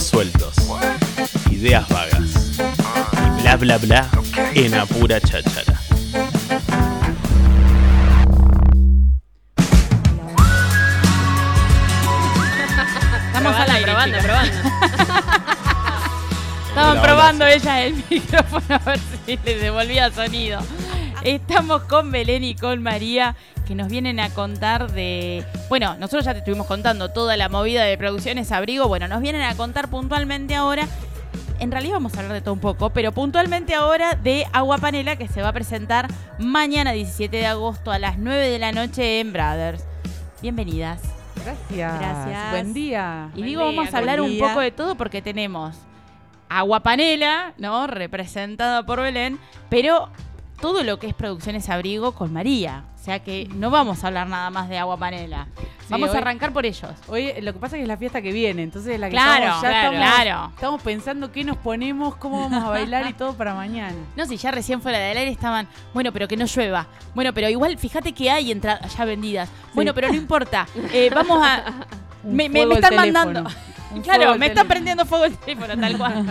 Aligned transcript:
Sueltos, 0.00 0.54
ideas 1.50 1.88
vagas 1.88 2.60
y 3.36 3.42
bla 3.42 3.56
bla 3.56 3.78
bla 3.78 4.08
en 4.54 4.74
apura 4.74 5.20
cháchara. 5.20 5.74
Estamos 13.26 13.56
al 13.56 13.70
aire, 13.70 13.84
probando, 13.86 14.18
probando. 14.18 14.52
Estaban 16.68 17.02
probando 17.02 17.46
ellas 17.46 17.78
el 17.78 18.04
micrófono 18.10 18.64
a 18.68 18.78
ver 18.78 19.00
si 19.26 19.36
les 19.44 19.60
devolvía 19.60 20.12
sonido. 20.12 20.60
Estamos 21.24 21.82
con 21.82 22.10
Belén 22.10 22.44
y 22.44 22.54
con 22.54 22.82
María 22.82 23.34
que 23.66 23.74
nos 23.74 23.88
vienen 23.88 24.20
a 24.20 24.30
contar 24.30 24.90
de... 24.92 25.44
Bueno, 25.68 25.94
nosotros 25.96 26.24
ya 26.24 26.32
te 26.32 26.38
estuvimos 26.38 26.66
contando 26.66 27.10
toda 27.10 27.36
la 27.36 27.48
movida 27.48 27.84
de 27.84 27.98
producciones 27.98 28.52
Abrigo. 28.52 28.88
Bueno, 28.88 29.08
nos 29.08 29.20
vienen 29.20 29.42
a 29.42 29.54
contar 29.56 29.88
puntualmente 29.88 30.54
ahora... 30.54 30.86
En 31.58 31.72
realidad 31.72 31.94
vamos 31.94 32.14
a 32.14 32.20
hablar 32.20 32.34
de 32.34 32.40
todo 32.40 32.54
un 32.54 32.60
poco, 32.60 32.90
pero 32.90 33.10
puntualmente 33.10 33.74
ahora 33.74 34.14
de 34.14 34.46
Agua 34.52 34.78
Panela 34.78 35.16
que 35.16 35.26
se 35.26 35.42
va 35.42 35.48
a 35.48 35.52
presentar 35.52 36.06
mañana 36.38 36.92
17 36.92 37.36
de 37.36 37.46
agosto 37.46 37.90
a 37.90 37.98
las 37.98 38.16
9 38.16 38.48
de 38.48 38.58
la 38.60 38.70
noche 38.70 39.18
en 39.18 39.32
Brothers. 39.32 39.84
Bienvenidas. 40.40 41.02
Gracias. 41.44 41.98
Gracias. 41.98 42.50
Buen 42.52 42.74
día. 42.74 43.30
Y 43.34 43.38
Buen 43.38 43.46
digo, 43.46 43.62
día, 43.62 43.76
vamos 43.76 43.92
a 43.92 43.98
hablar 43.98 44.20
un 44.20 44.38
poco 44.38 44.60
de 44.60 44.70
todo 44.70 44.94
porque 44.94 45.20
tenemos 45.20 45.76
Agua 46.48 46.80
Panela, 46.80 47.54
¿no? 47.58 47.88
Representada 47.88 48.86
por 48.86 49.02
Belén, 49.02 49.40
pero 49.68 50.10
todo 50.60 50.82
lo 50.82 50.98
que 50.98 51.06
es 51.08 51.14
Producciones 51.14 51.68
Abrigo 51.68 52.12
con 52.12 52.32
María. 52.32 52.84
O 53.00 53.04
sea 53.04 53.20
que 53.20 53.48
no 53.54 53.70
vamos 53.70 54.04
a 54.04 54.08
hablar 54.08 54.26
nada 54.28 54.50
más 54.50 54.68
de 54.68 54.76
Agua 54.78 54.96
Panela. 54.98 55.46
vamos 55.88 56.10
hoy- 56.10 56.16
a 56.16 56.18
arrancar 56.18 56.52
por 56.52 56.66
ellos. 56.66 56.90
Hoy 57.06 57.32
lo 57.40 57.52
que 57.54 57.58
pasa 57.58 57.76
es 57.76 57.78
que 57.80 57.82
es 57.82 57.88
la 57.88 57.96
fiesta 57.96 58.20
que 58.20 58.32
viene, 58.32 58.62
entonces 58.62 58.98
la 59.00 59.06
que 59.08 59.12
Claro, 59.12 59.44
estamos, 59.44 59.62
ya 59.62 59.68
claro, 59.70 59.92
estamos, 59.96 60.14
claro. 60.24 60.50
estamos 60.54 60.82
pensando 60.82 61.32
qué 61.32 61.44
nos 61.44 61.56
ponemos, 61.56 62.16
cómo 62.16 62.40
vamos 62.40 62.62
a 62.62 62.68
bailar 62.68 63.08
y 63.08 63.14
todo 63.14 63.32
para 63.34 63.54
mañana. 63.54 63.94
No, 64.16 64.26
si 64.26 64.36
ya 64.36 64.50
recién 64.50 64.82
fuera 64.82 64.98
del 64.98 65.16
aire 65.16 65.30
estaban, 65.30 65.68
bueno, 65.94 66.12
pero 66.12 66.28
que 66.28 66.36
no 66.36 66.44
llueva. 66.44 66.86
Bueno, 67.14 67.32
pero 67.32 67.48
igual 67.48 67.78
fíjate 67.78 68.12
que 68.12 68.30
hay 68.30 68.50
entradas 68.52 68.94
ya 68.96 69.04
vendidas. 69.04 69.48
Bueno, 69.74 69.94
pero 69.94 70.08
no 70.08 70.14
importa. 70.14 70.66
Eh, 70.92 71.10
vamos 71.14 71.40
a... 71.42 71.62
Me, 72.24 72.46
están 72.46 72.96
mandando... 72.96 73.44
Un 73.94 74.02
Claro, 74.02 74.36
me 74.36 74.46
están 74.48 74.68
prendiendo 74.68 75.06
fuego 75.06 75.24
el 75.24 75.38
teléfono, 75.38 75.74
tal 75.78 75.96
cual. 75.96 76.24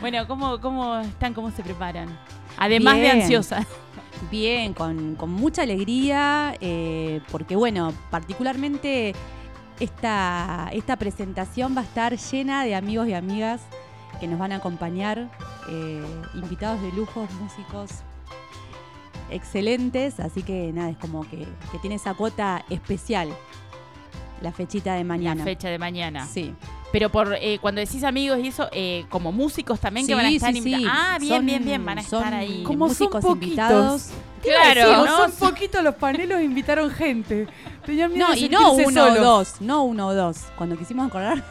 bueno, 0.00 0.28
¿cómo, 0.28 0.60
¿cómo 0.60 0.98
están? 1.00 1.34
¿Cómo 1.34 1.50
se 1.50 1.62
preparan? 1.64 2.16
Además 2.58 2.96
de 2.96 3.10
ansiosa. 3.10 3.66
Bien, 4.30 4.74
con, 4.74 5.14
con 5.14 5.30
mucha 5.30 5.62
alegría, 5.62 6.56
eh, 6.60 7.20
porque 7.30 7.54
bueno, 7.54 7.94
particularmente 8.10 9.14
esta, 9.78 10.68
esta 10.72 10.96
presentación 10.96 11.76
va 11.76 11.82
a 11.82 11.84
estar 11.84 12.16
llena 12.16 12.64
de 12.64 12.74
amigos 12.74 13.06
y 13.08 13.14
amigas 13.14 13.60
que 14.18 14.26
nos 14.26 14.38
van 14.40 14.50
a 14.50 14.56
acompañar, 14.56 15.30
eh, 15.68 16.04
invitados 16.34 16.82
de 16.82 16.90
lujos, 16.92 17.30
músicos 17.34 17.90
excelentes, 19.30 20.18
así 20.18 20.42
que 20.42 20.72
nada, 20.72 20.90
es 20.90 20.96
como 20.96 21.22
que, 21.28 21.46
que 21.70 21.78
tiene 21.80 21.96
esa 21.96 22.14
cuota 22.14 22.64
especial 22.70 23.28
la 24.40 24.52
fechita 24.52 24.94
de 24.94 25.04
mañana. 25.04 25.38
La 25.38 25.44
fecha 25.44 25.68
de 25.68 25.78
mañana. 25.78 26.26
Sí. 26.26 26.54
Pero 26.90 27.10
por 27.10 27.34
eh, 27.34 27.58
cuando 27.60 27.80
decís 27.80 28.02
amigos 28.02 28.38
y 28.42 28.48
eso, 28.48 28.68
eh, 28.72 29.04
como 29.10 29.30
músicos 29.30 29.78
también 29.78 30.06
que 30.06 30.14
van 30.14 30.24
a 30.26 30.30
estar 30.30 30.52
sí, 30.52 30.58
invitados. 30.58 30.86
sí. 30.86 30.90
Ah, 30.92 31.18
bien, 31.20 31.36
Son- 31.36 31.46
bien, 31.46 31.64
bien, 31.64 31.84
van 31.84 31.98
a 31.98 32.00
estar 32.00 32.32
ahí. 32.32 32.62
Como 32.64 32.88
son 32.88 33.08
músicos 33.08 33.24
invitados. 33.24 34.08
Claro, 34.42 35.06
son 35.06 35.32
poquitos 35.32 35.82
los 35.82 35.96
panelos, 35.96 36.40
invitaron 36.40 36.90
gente. 36.90 37.46
Tenían 37.84 38.12
miedo 38.12 38.28
No, 38.28 38.34
de 38.34 38.40
y 38.40 38.48
no 38.48 38.72
uno 38.72 38.84
solos. 39.06 39.18
o 39.18 39.22
dos, 39.22 39.54
no 39.60 39.82
uno 39.84 40.06
o 40.08 40.14
dos. 40.14 40.38
Cuando 40.56 40.76
quisimos 40.78 41.08
acordar, 41.08 41.44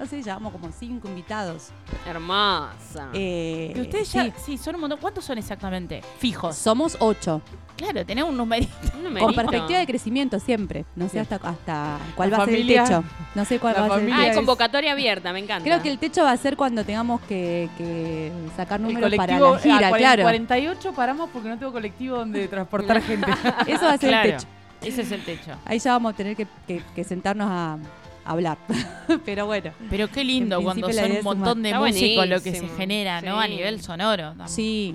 no 0.00 0.06
sé, 0.06 0.22
llevamos 0.22 0.50
como 0.52 0.72
cinco 0.72 1.06
invitados. 1.08 1.68
Hermosa. 2.06 3.08
Eh, 3.12 3.70
Que 3.74 3.80
ustedes 3.82 4.08
sí, 4.08 4.18
ya, 4.18 4.32
sí, 4.38 4.58
son 4.58 4.74
un 4.76 4.80
montón. 4.82 4.98
¿Cuántos 4.98 5.24
son 5.24 5.38
exactamente? 5.38 6.02
Fijos. 6.18 6.56
somos 6.56 6.96
ocho. 7.00 7.42
Claro, 7.76 8.04
tenés 8.04 8.24
un 8.24 8.36
numerito. 8.36 8.72
Un 8.96 9.04
numerito. 9.04 9.26
Con 9.26 9.34
perspectiva 9.34 9.78
de 9.78 9.86
crecimiento 9.86 10.38
siempre. 10.38 10.84
No 10.96 11.06
sé 11.06 11.12
Sí. 11.12 11.18
hasta, 11.18 11.36
hasta 11.36 11.98
cuál 12.14 12.30
La 12.30 12.38
va 12.38 12.44
a 12.44 12.46
ser 12.46 12.56
el 12.56 12.66
techo. 12.66 13.04
No 13.34 13.44
sé 13.44 13.58
cuál 13.58 13.74
la 13.74 13.86
va 13.86 13.96
a 13.96 14.00
ser 14.00 14.10
Ah, 14.12 14.26
es 14.28 14.36
convocatoria 14.36 14.92
abierta, 14.92 15.32
me 15.32 15.38
encanta. 15.38 15.64
Creo 15.64 15.82
que 15.82 15.90
el 15.90 15.98
techo 15.98 16.22
va 16.24 16.32
a 16.32 16.36
ser 16.36 16.56
cuando 16.56 16.84
tengamos 16.84 17.20
que, 17.22 17.68
que 17.78 18.32
sacar 18.56 18.80
números 18.80 19.14
para 19.14 19.38
la 19.38 19.58
gira, 19.58 19.88
ah, 19.88 19.96
claro. 19.96 20.22
48 20.24 20.92
paramos 20.92 21.30
porque 21.32 21.48
no 21.48 21.58
tengo 21.58 21.72
colectivo 21.72 22.18
donde 22.18 22.48
transportar 22.48 23.00
gente. 23.02 23.30
Eso 23.66 23.84
va 23.86 23.92
a 23.92 23.98
ser 23.98 24.10
Claro. 24.10 24.28
el 24.30 24.36
techo. 24.36 24.48
Ese 24.82 25.02
es 25.02 25.12
el 25.12 25.24
techo. 25.24 25.52
Ahí 25.66 25.78
ya 25.78 25.92
vamos 25.92 26.12
a 26.14 26.16
tener 26.16 26.34
que, 26.36 26.46
que- 26.66 26.82
que 26.94 27.04
sentarnos 27.04 27.48
a 27.50 27.78
hablar. 28.24 28.58
Pero 29.24 29.46
bueno. 29.46 29.72
Pero 29.88 30.08
qué 30.08 30.24
lindo 30.24 30.62
cuando 30.62 30.92
son 30.92 31.12
un 31.12 31.24
montón 31.24 31.62
de 31.62 31.70
músicos 31.74 32.26
lo 32.28 32.40
que 32.42 32.54
se 32.54 32.68
genera, 32.76 33.20
¿no? 33.22 33.38
A 33.40 33.46
nivel 33.48 33.80
sonoro. 33.80 34.28
también. 34.28 34.48
Sí, 34.48 34.94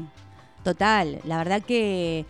total. 0.63 1.19
La 1.25 1.37
verdad 1.37 1.61
que, 1.61 2.25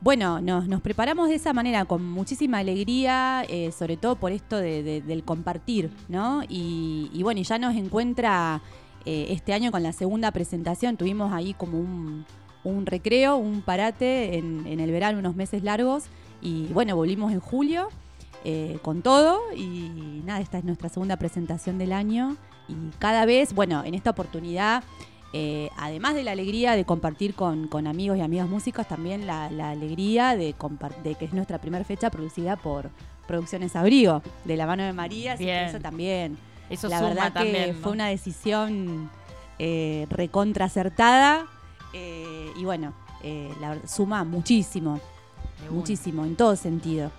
bueno, 0.00 0.40
nos, 0.40 0.68
nos 0.68 0.80
preparamos 0.80 1.28
de 1.28 1.36
esa 1.36 1.52
manera, 1.52 1.84
con 1.84 2.04
muchísima 2.08 2.58
alegría, 2.58 3.44
eh, 3.48 3.72
sobre 3.72 3.96
todo 3.96 4.16
por 4.16 4.32
esto 4.32 4.56
de- 4.58 4.82
de- 4.82 5.00
del 5.00 5.22
compartir, 5.24 5.90
¿no? 6.08 6.42
Y, 6.48 7.10
y 7.12 7.22
bueno, 7.22 7.40
y 7.40 7.44
ya 7.44 7.58
nos 7.58 7.74
encuentra 7.74 8.60
eh, 9.06 9.26
este 9.30 9.52
año 9.52 9.70
con 9.70 9.82
la 9.82 9.92
segunda 9.92 10.30
presentación. 10.30 10.96
Tuvimos 10.96 11.32
ahí 11.32 11.54
como 11.54 11.78
un, 11.78 12.24
un 12.64 12.86
recreo, 12.86 13.36
un 13.36 13.60
parate 13.62 14.36
en, 14.38 14.66
en 14.66 14.80
el 14.80 14.90
verano, 14.90 15.18
unos 15.18 15.36
meses 15.36 15.62
largos. 15.62 16.04
Y 16.42 16.66
bueno, 16.66 16.96
volvimos 16.96 17.32
en 17.32 17.40
julio. 17.40 17.88
Eh, 18.44 18.78
con 18.82 19.02
todo 19.02 19.40
y 19.56 20.20
nada, 20.24 20.40
esta 20.40 20.58
es 20.58 20.64
nuestra 20.64 20.88
segunda 20.88 21.16
presentación 21.16 21.78
del 21.78 21.92
año 21.92 22.36
y 22.68 22.74
cada 22.98 23.24
vez, 23.24 23.54
bueno, 23.54 23.82
en 23.84 23.94
esta 23.94 24.10
oportunidad 24.10 24.84
eh, 25.36 25.68
además 25.76 26.14
de 26.14 26.22
la 26.22 26.30
alegría 26.30 26.76
de 26.76 26.84
compartir 26.84 27.34
con, 27.34 27.66
con 27.66 27.88
amigos 27.88 28.16
y 28.16 28.20
amigas 28.20 28.48
músicos, 28.48 28.86
también 28.86 29.26
la, 29.26 29.50
la 29.50 29.70
alegría 29.70 30.36
de, 30.36 30.54
de 31.02 31.14
que 31.16 31.24
es 31.24 31.32
nuestra 31.32 31.58
primera 31.58 31.84
fecha 31.84 32.08
producida 32.08 32.54
por 32.54 32.88
Producciones 33.26 33.74
Abrigo, 33.74 34.22
de 34.44 34.56
la 34.56 34.64
mano 34.64 34.84
de 34.84 34.92
María, 34.92 35.32
así 35.32 35.46
que 35.46 35.64
eso 35.64 35.80
también. 35.80 36.38
Eso 36.70 36.86
la 36.86 36.98
suma 36.98 37.08
verdad 37.08 37.32
también. 37.32 37.64
que 37.64 37.72
¿no? 37.72 37.78
fue 37.80 37.90
una 37.90 38.06
decisión 38.06 39.10
eh, 39.58 40.06
recontra 40.08 40.66
acertada 40.66 41.46
eh, 41.92 42.52
y 42.56 42.64
bueno, 42.64 42.92
la 43.60 43.84
suma 43.88 44.22
muchísimo, 44.22 45.00
muchísimo, 45.68 46.24
en 46.24 46.36
todo 46.36 46.54
sentido. 46.54 47.10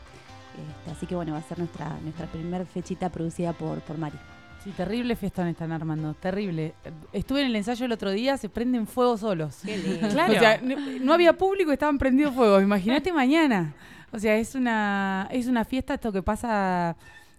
Este, 0.57 0.91
así 0.91 1.05
que 1.05 1.15
bueno, 1.15 1.33
va 1.33 1.39
a 1.39 1.43
ser 1.43 1.59
nuestra, 1.59 1.97
nuestra 2.03 2.25
primera 2.27 2.65
fechita 2.65 3.09
producida 3.09 3.53
por, 3.53 3.79
por 3.81 3.97
Mari. 3.97 4.17
Sí, 4.63 4.71
terrible 4.71 5.15
fiesta 5.15 5.47
están 5.47 5.71
armando, 5.71 6.13
terrible. 6.15 6.73
Estuve 7.13 7.41
en 7.41 7.47
el 7.47 7.55
ensayo 7.55 7.85
el 7.85 7.91
otro 7.91 8.09
día, 8.11 8.35
se 8.37 8.49
prenden 8.49 8.87
fuego 8.87 9.15
solos. 9.17 9.59
Qué 9.63 9.77
lindo. 9.77 10.09
Claro. 10.09 10.33
O 10.33 10.39
sea, 10.39 10.59
no, 10.61 10.75
no 11.01 11.13
había 11.13 11.33
público, 11.37 11.71
estaban 11.71 11.97
prendidos 11.99 12.33
fuego. 12.33 12.59
Imagínate 12.61 13.13
mañana. 13.13 13.75
O 14.11 14.17
sea, 14.17 14.35
es 14.37 14.55
una, 14.55 15.27
es 15.31 15.45
una 15.47 15.65
fiesta 15.65 15.93
esto 15.95 16.11
que 16.11 16.23
pasa 16.23 16.95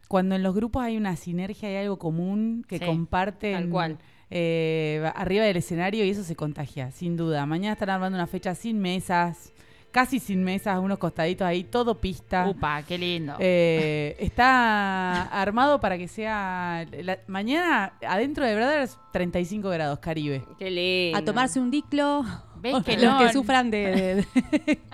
cuando 0.09 0.37
en 0.37 0.43
los 0.45 0.55
grupos 0.55 0.85
hay 0.85 0.97
una 0.97 1.17
sinergia, 1.17 1.69
hay 1.69 1.77
algo 1.77 1.99
común 1.99 2.65
que 2.69 2.79
Sí, 2.79 2.85
comparten 2.85 3.55
tal 3.55 3.69
cual. 3.71 3.99
eh, 4.31 5.11
arriba 5.17 5.45
del 5.45 5.57
escenario 5.57 6.05
y 6.05 6.11
eso 6.11 6.23
se 6.23 6.37
contagia, 6.37 6.93
sin 6.93 7.17
duda. 7.17 7.45
Mañana 7.47 7.73
están 7.73 7.91
armando 7.91 8.17
una 8.17 8.29
fecha 8.29 8.55
sin 8.55 8.79
mesas, 8.79 9.53
casi 9.97 10.21
sin 10.21 10.45
mesas, 10.45 10.79
unos 10.79 10.99
costaditos 10.99 11.47
ahí, 11.47 11.65
todo 11.65 11.95
pista. 11.99 12.47
Upa, 12.47 12.83
qué 12.83 12.99
lindo. 12.99 13.35
Eh, 13.39 14.15
está 14.19 15.23
armado 15.23 15.81
para 15.81 15.97
que 15.97 16.07
sea 16.07 16.85
la- 17.03 17.19
mañana 17.29 17.95
adentro 18.07 18.45
de 18.45 18.55
Brothers 18.55 18.99
35 19.13 19.71
grados 19.71 19.99
Caribe. 20.01 20.45
Qué 20.59 20.71
lindo. 20.71 21.19
A 21.19 21.23
tomarse 21.25 21.59
un 21.59 21.71
diclo, 21.71 22.27
¿Ves 22.61 22.75
que 22.85 22.99
los 22.99 23.05
no? 23.15 23.19
que 23.21 23.33
sufran 23.33 23.71
de- 23.71 24.27
de, 24.27 24.79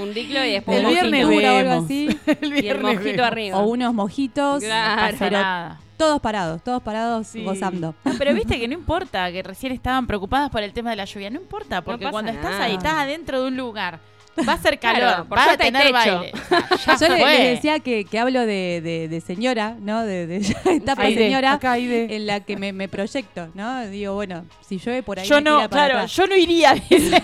Un 0.00 0.14
diclo 0.14 0.42
y 0.42 0.52
después 0.52 0.78
El 0.78 0.86
un 0.86 0.92
viernes 0.92 1.26
mojito. 1.26 1.46
o 1.52 1.56
algo 1.58 1.72
así. 1.84 2.18
El 2.40 2.64
Y 2.64 2.68
el 2.68 2.80
mojito 2.80 3.04
vemos. 3.04 3.26
arriba. 3.26 3.58
O 3.58 3.66
unos 3.68 3.92
mojitos. 3.92 4.64
Claro. 4.64 5.02
pasa 5.02 5.16
Pero 5.18 5.36
nada. 5.38 5.80
todos 5.98 6.20
parados, 6.22 6.64
todos 6.64 6.82
parados 6.82 7.26
Sí. 7.26 7.44
gozando. 7.44 7.94
No, 8.06 8.12
pero 8.16 8.32
viste 8.32 8.58
que 8.58 8.66
no 8.68 8.72
importa, 8.74 9.30
que 9.30 9.42
recién 9.42 9.72
estaban 9.72 10.06
preocupadas 10.06 10.48
por 10.50 10.62
el 10.62 10.72
tema 10.72 10.88
de 10.90 10.96
la 10.96 11.04
lluvia. 11.04 11.28
No 11.28 11.38
importa, 11.40 11.82
porque 11.82 12.04
pasa 12.04 12.12
cuando 12.12 12.32
estás 12.32 12.52
nada. 12.52 12.64
ahí, 12.64 12.74
estás 12.76 12.94
adentro 12.94 13.42
de 13.42 13.48
un 13.48 13.56
lugar, 13.58 14.00
va 14.48 14.52
a 14.54 14.58
ser 14.58 14.78
calor, 14.78 15.26
por 15.26 15.38
va 15.38 15.52
a 15.52 15.56
tener 15.56 15.82
techo. 15.82 15.92
baile. 15.94 16.32
Ya 16.86 16.96
Yo 16.96 17.08
le- 17.08 17.20
fue. 17.20 17.38
les 17.38 17.48
decía 17.56 17.80
que, 17.80 18.04
que 18.04 18.18
hablo 18.18 18.40
de, 18.46 18.80
de- 18.82 19.08
de 19.08 19.20
señora, 19.20 19.76
¿no? 19.80 20.02
De, 20.04 20.36
etapa 20.66 21.02
Aide, 21.02 21.22
señora 21.24 21.52
acá 21.52 21.76
en 21.78 22.26
la 22.26 22.40
que 22.40 22.56
me, 22.56 22.72
me 22.72 22.88
proyecto, 22.88 23.48
¿no? 23.54 23.86
Digo, 23.86 24.14
bueno, 24.14 24.44
si 24.66 24.78
llueve 24.78 25.02
por 25.02 25.18
ahí. 25.18 25.26
Yo 25.28 25.36
me 25.36 25.42
no, 25.42 25.56
tira 25.56 25.68
para 25.68 25.84
claro, 25.86 25.98
atrás. 26.00 26.12
yo 26.16 26.26
no 26.26 26.36
iría. 26.36 26.74
dice. 26.90 27.22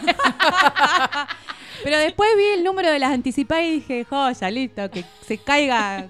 Pero 1.85 1.99
después 1.99 2.29
vi 2.37 2.45
el 2.59 2.65
número 2.65 2.91
de 2.91 2.99
las 2.99 3.13
anticipadas 3.13 3.65
y 3.65 3.71
dije, 3.81 4.05
joya, 4.09 4.51
listo, 4.51 4.91
que 4.91 5.05
se 5.27 5.39
caiga 5.39 6.07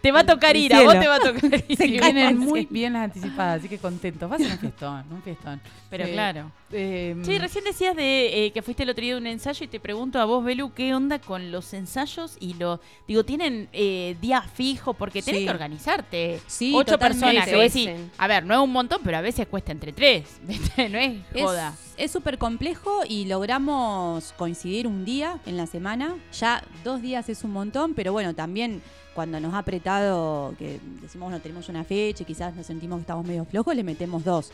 Te 0.00 0.12
va 0.12 0.20
a 0.20 0.26
tocar 0.26 0.56
ir, 0.56 0.74
a 0.74 0.82
vos 0.82 0.98
te 0.98 1.08
va 1.08 1.16
a 1.16 1.20
tocar 1.20 1.64
ir. 1.68 1.76
Se 1.76 1.86
vienen 1.86 2.38
muy 2.38 2.66
bien 2.70 2.92
las 2.94 3.04
anticipadas, 3.04 3.58
así 3.60 3.68
que 3.68 3.78
contentos. 3.78 4.30
Va 4.30 4.36
a 4.36 4.38
ser 4.38 4.52
un 4.52 4.58
fiestón, 4.58 5.04
un 5.10 5.22
fiestón. 5.22 5.60
Pero 5.90 6.04
Eh, 6.04 6.12
claro. 6.12 6.52
eh, 6.72 7.16
Sí, 7.22 7.38
recién 7.38 7.64
decías 7.64 7.96
de 7.96 8.46
eh, 8.46 8.52
que 8.52 8.62
fuiste 8.62 8.82
el 8.82 8.90
otro 8.90 9.02
día 9.02 9.14
a 9.14 9.18
un 9.18 9.26
ensayo 9.26 9.64
y 9.64 9.68
te 9.68 9.80
pregunto 9.80 10.20
a 10.20 10.24
vos, 10.26 10.44
Belu, 10.44 10.72
¿qué 10.74 10.94
onda 10.94 11.18
con 11.18 11.50
los 11.50 11.72
ensayos 11.72 12.36
y 12.40 12.54
lo 12.54 12.80
digo, 13.06 13.24
tienen 13.24 13.68
eh, 13.72 14.16
día 14.20 14.42
fijo 14.42 14.94
porque 14.94 15.22
tenés 15.22 15.40
Sí. 15.40 15.44
que 15.46 15.50
organizarte. 15.50 16.40
Sí, 16.46 16.72
Ocho 16.74 16.92
totalmente. 16.92 17.20
personas, 17.26 17.72
que 17.72 18.08
a 18.18 18.26
ver, 18.26 18.44
no 18.44 18.54
es 18.54 18.60
un 18.60 18.72
montón, 18.72 19.00
pero 19.04 19.16
a 19.16 19.20
veces 19.20 19.46
cuesta 19.46 19.72
entre 19.72 19.92
tres. 19.92 20.24
No 20.90 20.98
es 20.98 21.16
Es- 21.34 21.42
joda. 21.42 21.74
Es 21.96 22.12
súper 22.12 22.38
complejo 22.38 23.00
y 23.08 23.24
logramos 23.24 24.32
coincidir 24.36 24.86
un 24.86 25.04
día 25.04 25.38
en 25.46 25.56
la 25.56 25.66
semana. 25.66 26.14
Ya 26.38 26.62
dos 26.84 27.02
días 27.02 27.28
es 27.28 27.42
un 27.42 27.50
montón, 27.52 27.94
pero 27.94 28.12
bueno, 28.12 28.34
también 28.34 28.80
cuando 29.18 29.40
nos 29.40 29.52
ha 29.52 29.58
apretado, 29.58 30.54
que 30.60 30.78
decimos, 31.02 31.32
no 31.32 31.40
tenemos 31.40 31.68
una 31.68 31.82
fecha 31.82 32.22
y 32.22 32.24
quizás 32.24 32.54
nos 32.54 32.64
sentimos 32.64 32.98
que 32.98 33.00
estamos 33.00 33.26
medio 33.26 33.44
flojos, 33.44 33.74
le 33.74 33.82
metemos 33.82 34.22
dos. 34.22 34.52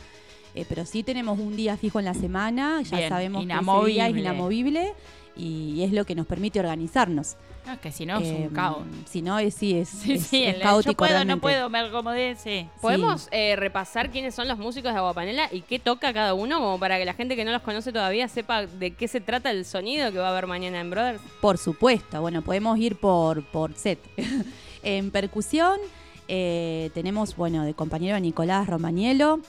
Eh, 0.55 0.65
pero 0.67 0.87
sí 0.87 1.03
tenemos 1.03 1.37
un 1.37 1.55
día 1.55 1.77
fijo 1.77 1.99
en 1.99 2.05
la 2.05 2.15
semana, 2.15 2.81
ya 2.81 2.97
Bien, 2.97 3.09
sabemos 3.09 3.45
que 3.45 3.53
ese 3.53 3.85
día 3.85 4.07
es 4.07 4.17
inamovible 4.17 4.93
y 5.35 5.81
es 5.83 5.91
lo 5.91 6.05
que 6.05 6.15
nos 6.15 6.25
permite 6.25 6.59
organizarnos. 6.59 7.35
No, 7.65 7.73
es 7.73 7.79
que 7.79 7.91
si 7.91 8.05
no 8.05 8.19
es 8.19 8.27
Eh, 8.27 8.45
un 8.47 8.53
caos. 8.55 8.83
Si 9.09 9.21
no, 9.23 9.39
es, 9.39 9.53
sí, 9.55 9.75
es, 9.77 9.89
Sí, 9.89 10.13
es- 10.13 10.27
sí, 10.27 10.43
es 10.43 10.55
el- 10.55 10.61
caótico 10.61 10.91
yo 10.91 10.97
puedo, 10.97 11.11
realmente. 11.13 11.35
no 11.35 11.41
puedo, 11.41 11.69
me 11.69 11.79
acomodé, 11.79 12.35
sí. 12.35 12.67
¿Podemos 12.81 13.27
eh, 13.31 13.55
repasar 13.55 14.11
quiénes 14.11 14.35
son 14.35 14.47
los 14.47 14.57
músicos 14.59 14.91
de 14.93 14.99
Aguapanela 14.99 15.49
y 15.51 15.61
qué 15.61 15.79
toca 15.79 16.13
cada 16.13 16.33
uno? 16.35 16.59
Como 16.59 16.79
para 16.79 16.97
que 16.99 17.05
la 17.05 17.13
gente 17.15 17.35
que 17.35 17.43
no 17.43 17.51
los 17.51 17.63
conoce 17.63 17.91
todavía 17.91 18.27
sepa 18.27 18.65
de 18.67 18.91
qué 18.91 19.07
se 19.07 19.19
trata 19.19 19.49
el 19.51 19.65
sonido 19.65 20.11
que 20.11 20.19
va 20.19 20.27
a 20.27 20.31
haber 20.31 20.45
mañana 20.47 20.79
en 20.79 20.89
Brothers. 20.91 21.21
Por 21.41 21.57
supuesto, 21.57 22.21
bueno, 22.21 22.41
podemos 22.43 22.77
ir 22.77 22.97
por, 22.97 23.43
por 23.45 23.73
set. 23.73 23.99
en 24.83 25.09
percusión 25.11 25.79
eh, 26.27 26.91
tenemos, 26.93 27.35
bueno, 27.35 27.63
de 27.65 27.73
compañero 27.73 28.15
a 28.15 28.19
Nicolás 28.19 28.67
Romanielo, 28.67 29.39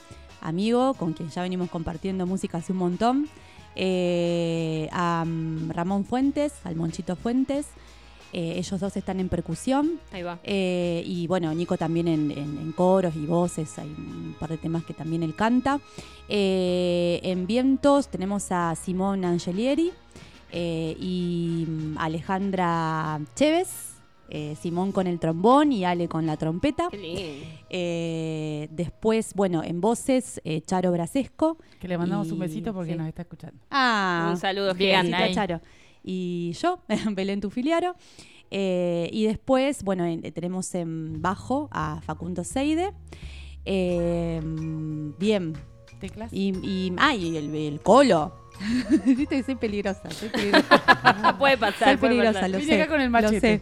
amigo 0.41 0.93
con 0.95 1.13
quien 1.13 1.29
ya 1.29 1.41
venimos 1.43 1.69
compartiendo 1.69 2.25
música 2.25 2.57
hace 2.57 2.71
un 2.71 2.79
montón. 2.79 3.29
Eh, 3.79 4.89
a 4.91 5.23
Ramón 5.69 6.03
Fuentes, 6.03 6.53
al 6.63 6.75
Monchito 6.75 7.15
Fuentes. 7.15 7.67
Eh, 8.33 8.55
ellos 8.57 8.79
dos 8.81 8.97
están 8.97 9.19
en 9.21 9.29
percusión. 9.29 9.99
Ahí 10.11 10.21
va. 10.23 10.39
Eh, 10.43 11.01
y 11.05 11.27
bueno, 11.27 11.53
Nico 11.53 11.77
también 11.77 12.07
en, 12.09 12.31
en- 12.31 12.57
en 12.57 12.71
coros 12.73 13.15
y 13.15 13.25
voces, 13.25 13.77
hay 13.79 13.87
un 13.87 14.35
par 14.39 14.49
de 14.49 14.57
temas 14.57 14.83
que 14.83 14.93
también 14.93 15.23
él 15.23 15.33
canta. 15.35 15.79
En 16.27 17.47
vientos 17.47 18.09
tenemos 18.09 18.51
a 18.51 18.75
Simón 18.75 19.23
Angelieri 19.23 19.91
y 20.51 21.65
mm, 21.67 21.97
Alejandra 21.97 23.19
Chévez, 23.35 23.86
eh, 24.29 24.55
Simón 24.61 24.91
con 24.91 25.07
el 25.07 25.19
trombón 25.19 25.71
y 25.71 25.85
Ale 25.85 26.07
con 26.07 26.25
la 26.25 26.37
trompeta. 26.37 26.87
Qué 26.91 26.97
lindo. 26.97 27.45
Eh, 27.69 28.67
después, 28.71 29.33
bueno, 29.33 29.63
en 29.63 29.79
voces, 29.81 30.41
eh, 30.43 30.61
Charo 30.61 30.91
Brasesco. 30.91 31.57
que 31.79 31.87
le 31.87 31.97
mandamos 31.97 32.31
un 32.31 32.39
besito 32.39 32.73
porque 32.73 32.91
sí. 32.93 32.97
nos 32.97 33.07
está 33.07 33.21
escuchando. 33.23 33.59
Ah, 33.71 34.29
Un 34.31 34.37
saludo 34.37 34.73
bien, 34.73 35.05
gigante. 35.05 35.31
A. 35.31 35.33
Charo. 35.33 35.61
Y 36.03 36.53
yo, 36.61 36.79
Belén 37.11 37.41
Tufiliaro. 37.41 37.95
Eh, 38.49 39.09
y 39.11 39.25
después, 39.25 39.83
bueno, 39.83 40.05
en- 40.05 40.21
tenemos 40.33 40.73
en 40.75 41.21
bajo 41.21 41.67
a 41.71 41.99
Facundo 42.01 42.43
Seide. 42.45 42.93
Eh, 43.65 44.41
bien. 45.19 45.53
¿Teclas? 45.99 46.31
Y, 46.31 46.49
y, 46.63 46.93
ah, 46.97 47.15
y 47.15 47.35
el, 47.37 47.53
el 47.55 47.81
colo. 47.81 48.33
Viste 49.05 49.37
que 49.37 49.43
soy 49.43 49.55
peligrosa, 49.55 50.09
soy 50.11 50.29
peligrosa. 50.29 51.35
puede 51.39 51.57
pasar, 51.57 51.89
soy 51.89 51.97
puede 51.97 52.11
peligrosa, 52.11 52.33
pasar. 52.33 52.49
lo 52.49 52.57
Vine 52.57 52.71
sé. 52.73 52.81
acá 52.81 52.91
con 52.91 53.01
el 53.01 53.07
lo 53.07 53.11
machete. 53.11 53.39
sé. 53.39 53.61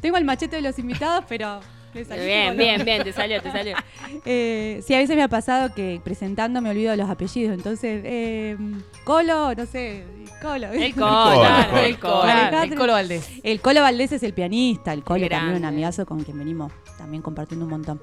Tengo 0.00 0.16
el 0.16 0.24
machete 0.24 0.56
de 0.56 0.62
los 0.62 0.78
invitados, 0.78 1.24
pero... 1.28 1.60
le 1.94 2.04
salí 2.04 2.24
Bien, 2.24 2.46
como 2.48 2.58
bien, 2.58 2.78
no. 2.78 2.84
bien, 2.84 3.04
te 3.04 3.12
salió, 3.12 3.40
te 3.42 3.50
salió. 3.52 3.76
Eh, 4.26 4.80
sí, 4.86 4.94
a 4.94 4.98
veces 4.98 5.16
me 5.16 5.22
ha 5.22 5.28
pasado 5.28 5.74
que 5.74 6.00
presentando 6.02 6.60
me 6.62 6.70
olvido 6.70 6.92
de 6.92 6.96
los 6.96 7.10
apellidos. 7.10 7.52
Entonces, 7.54 8.00
eh, 8.04 8.56
Colo, 9.04 9.54
no 9.54 9.66
sé, 9.66 10.04
Colo. 10.40 10.68
El 10.72 10.94
Colo, 10.94 11.40
claro, 11.40 11.78
el 11.78 11.98
Colo. 11.98 12.22
Claro, 12.22 12.62
el 12.62 12.74
Colo 12.74 12.92
Valdés. 12.92 13.28
El 13.42 13.60
Colo 13.60 13.80
Valdés 13.82 14.12
es 14.12 14.22
el 14.22 14.32
pianista, 14.34 14.92
el 14.92 15.02
Colo 15.04 15.24
Qué 15.24 15.28
también 15.30 15.54
un 15.56 15.60
grande. 15.60 15.68
amigazo 15.68 16.06
con 16.06 16.22
quien 16.22 16.38
venimos 16.38 16.72
también 16.96 17.22
compartiendo 17.22 17.66
un 17.66 17.70
montón. 17.70 18.00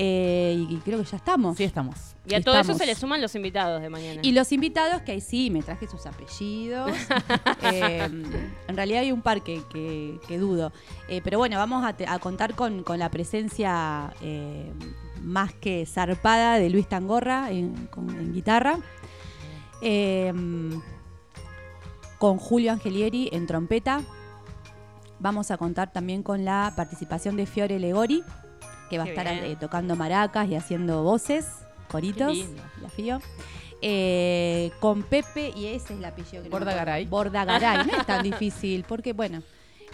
Eh, 0.00 0.64
y, 0.70 0.76
creo 0.84 0.98
que 1.00 1.04
ya 1.04 1.16
estamos. 1.16 1.56
Sí, 1.56 1.64
estamos. 1.64 1.96
Y 2.24 2.34
a 2.34 2.40
todo 2.42 2.56
eso 2.60 2.74
se 2.74 2.86
le 2.86 2.94
suman 2.94 3.20
los 3.20 3.34
invitados 3.34 3.82
de 3.82 3.88
mañana. 3.90 4.20
Y 4.22 4.30
los 4.32 4.52
invitados, 4.52 5.02
que 5.02 5.12
ahí 5.12 5.20
sí, 5.20 5.50
me 5.50 5.60
traje 5.62 5.88
sus 5.88 6.06
apellidos. 6.06 6.92
Eh, 7.62 8.04
en 8.68 8.76
realidad 8.76 9.00
hay 9.00 9.10
un 9.12 9.22
par 9.22 9.42
que, 9.42 9.60
que- 9.72 10.20
que 10.28 10.38
dudo. 10.38 10.72
Eh, 11.08 11.20
pero 11.24 11.38
bueno, 11.38 11.56
vamos 11.58 11.84
a, 11.84 11.94
te- 11.94 12.06
a 12.06 12.18
contar 12.20 12.54
con, 12.54 12.84
con 12.84 12.98
la 13.00 13.10
presencia 13.10 14.12
eh, 14.22 14.72
más 15.22 15.52
que 15.54 15.84
zarpada 15.86 16.58
de 16.58 16.70
Luis 16.70 16.86
Tangorra 16.88 17.50
en, 17.50 17.86
con- 17.88 18.08
en 18.10 18.32
guitarra. 18.32 18.78
Eh, 19.82 20.32
con 22.18 22.38
Julio 22.38 22.72
Angelieri 22.72 23.28
en 23.32 23.46
trompeta. 23.46 24.02
Vamos 25.20 25.50
a 25.50 25.56
contar 25.56 25.92
también 25.92 26.22
con 26.22 26.44
la 26.44 26.72
participación 26.76 27.36
de 27.36 27.46
Fiore 27.46 27.78
Legori, 27.80 28.22
que 28.88 28.98
va 28.98 29.04
a 29.04 29.08
estar 29.08 29.26
eh, 29.26 29.56
tocando 29.58 29.96
maracas 29.96 30.48
y 30.48 30.54
haciendo 30.54 31.02
voces, 31.02 31.46
coritos. 31.88 32.36
La 32.82 32.88
Fío. 32.88 33.20
Eh, 33.80 34.72
con 34.80 35.04
Pepe, 35.04 35.52
y 35.54 35.66
ese 35.66 35.92
es 35.92 35.98
el 35.98 36.04
apellido 36.04 36.42
que 36.42 36.48
no. 36.48 36.56
Bordagaray. 36.56 37.06
Bordagaray, 37.06 37.86
no 37.86 37.96
es 37.96 38.06
tan 38.06 38.22
difícil, 38.24 38.84
porque 38.88 39.12
bueno, 39.12 39.42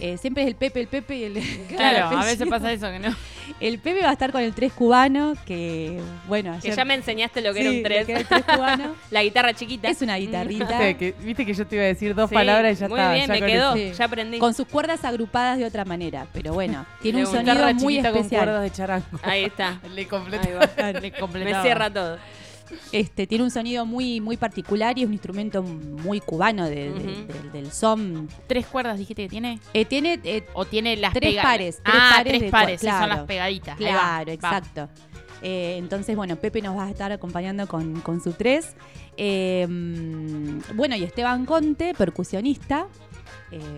eh, 0.01 0.17
siempre 0.19 0.43
es 0.43 0.49
el 0.49 0.57
Pepe, 0.57 0.81
el 0.81 0.89
Pepe 0.89 1.17
y 1.17 1.25
el. 1.25 1.35
Claro, 1.69 2.11
el 2.13 2.19
a 2.19 2.25
veces 2.25 2.49
pasa 2.49 2.73
eso 2.73 2.91
que 2.91 2.99
no. 2.99 3.15
El 3.61 3.79
Pepe 3.79 4.01
va 4.03 4.09
a 4.09 4.13
estar 4.13 4.33
con 4.33 4.41
el 4.43 4.53
tres 4.55 4.73
cubano, 4.73 5.35
que 5.47 6.01
bueno, 6.27 6.59
que 6.63 6.73
ya 6.73 6.85
me 6.85 6.95
enseñaste 6.95 7.41
lo 7.43 7.53
que 7.53 7.61
Sí, 7.61 7.67
era 7.67 7.71
un 7.71 7.77
lo 7.83 7.83
tres. 7.89 8.07
que 8.07 8.13
era 8.13 8.21
el 8.23 8.27
tres 8.27 8.45
cubano. 8.45 8.95
La 9.11 9.23
guitarra 9.23 9.53
chiquita. 9.53 9.89
Es 9.89 10.01
una 10.03 10.17
guitarrita. 10.17 10.65
Viste 10.67 10.97
que, 10.97 11.15
viste 11.23 11.47
que 11.47 11.55
yo 11.55 11.67
te 11.67 11.77
iba 11.77 11.85
a 11.85 11.89
decir 11.89 12.15
dos 12.15 12.31
Sí, 12.31 12.35
palabras 12.35 12.77
y 12.79 12.81
ya 12.81 12.89
muy 12.89 12.99
está. 12.99 13.13
bien, 13.13 13.27
ya 13.27 13.33
me 13.35 13.41
quedó. 13.47 13.75
el- 13.75 13.93
Ya 13.95 14.05
aprendí. 14.07 14.39
Con 14.39 14.55
sus 14.55 14.67
cuerdas 14.67 15.05
agrupadas 15.05 15.59
de 15.59 15.67
otra 15.67 15.85
manera, 15.85 16.27
pero 16.33 16.53
bueno, 16.55 16.87
tiene 17.03 17.21
un 17.21 17.27
sonido 17.27 17.55
Guitarra 17.55 17.73
muy 17.75 17.93
chiquita 17.95 18.11
con 18.11 18.19
especial. 18.21 18.45
cuerdas 18.45 18.63
de 18.63 18.71
charango. 18.73 19.07
Ahí 19.23 19.45
está. 19.45 19.79
Le 19.95 20.07
completa. 20.07 20.49
Me 21.35 21.63
cierra 21.63 21.91
todo. 21.93 22.19
Este, 22.93 23.27
tiene 23.27 23.45
un 23.45 23.51
sonido 23.51 23.85
muy, 23.87 24.21
muy 24.21 24.37
particular 24.37 24.97
y 24.99 25.03
es 25.03 25.07
un 25.07 25.13
instrumento 25.13 25.63
muy 25.63 26.21
cubano 26.21 26.65
de- 26.65 26.91
de- 26.91 26.91
Ujú. 26.91 27.33
del- 27.33 27.53
del 27.53 27.73
son. 27.73 28.29
¿Tres 28.47 28.67
cuerdas 28.67 28.99
dijiste 28.99 29.23
que 29.25 29.29
tiene? 29.29 29.61
Eh, 29.73 29.85
tiene 29.85 30.21
eh, 30.25 30.45
¿O 30.55 30.65
tiene 30.65 30.97
las 30.97 31.13
Tres 31.13 31.37
pares, 31.43 31.81
tres 31.85 31.97
ah, 31.99 32.11
pares 32.17 32.31
tres 32.33 32.41
de 32.43 32.51
pares, 32.51 32.81
son 32.81 33.09
las 33.09 33.21
pegaditas. 33.25 33.75
Va, 33.75 33.79
Claro, 33.79 34.27
va. 34.27 34.33
exacto. 34.33 34.89
Eh, 35.43 35.77
entonces, 35.79 36.17
bueno, 36.17 36.37
Pepe 36.37 36.63
nos 36.63 36.77
va 36.77 36.87
a 36.87 36.91
estar 36.91 37.13
acompañando 37.13 37.67
con, 37.69 38.01
con 38.01 38.23
su 38.23 38.33
tres. 38.33 38.75
Mm, 39.69 40.59
bueno, 40.77 40.97
y 40.97 41.05
Esteban 41.05 41.45
Conte, 41.47 41.95
percusionista, 41.95 42.87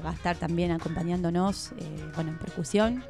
va 0.05 0.11
a 0.11 0.15
estar 0.15 0.37
también 0.37 0.71
acompañándonos, 0.71 1.73
eh, 1.73 1.75
bueno, 2.15 2.31
en 2.31 2.39
percusión. 2.39 3.05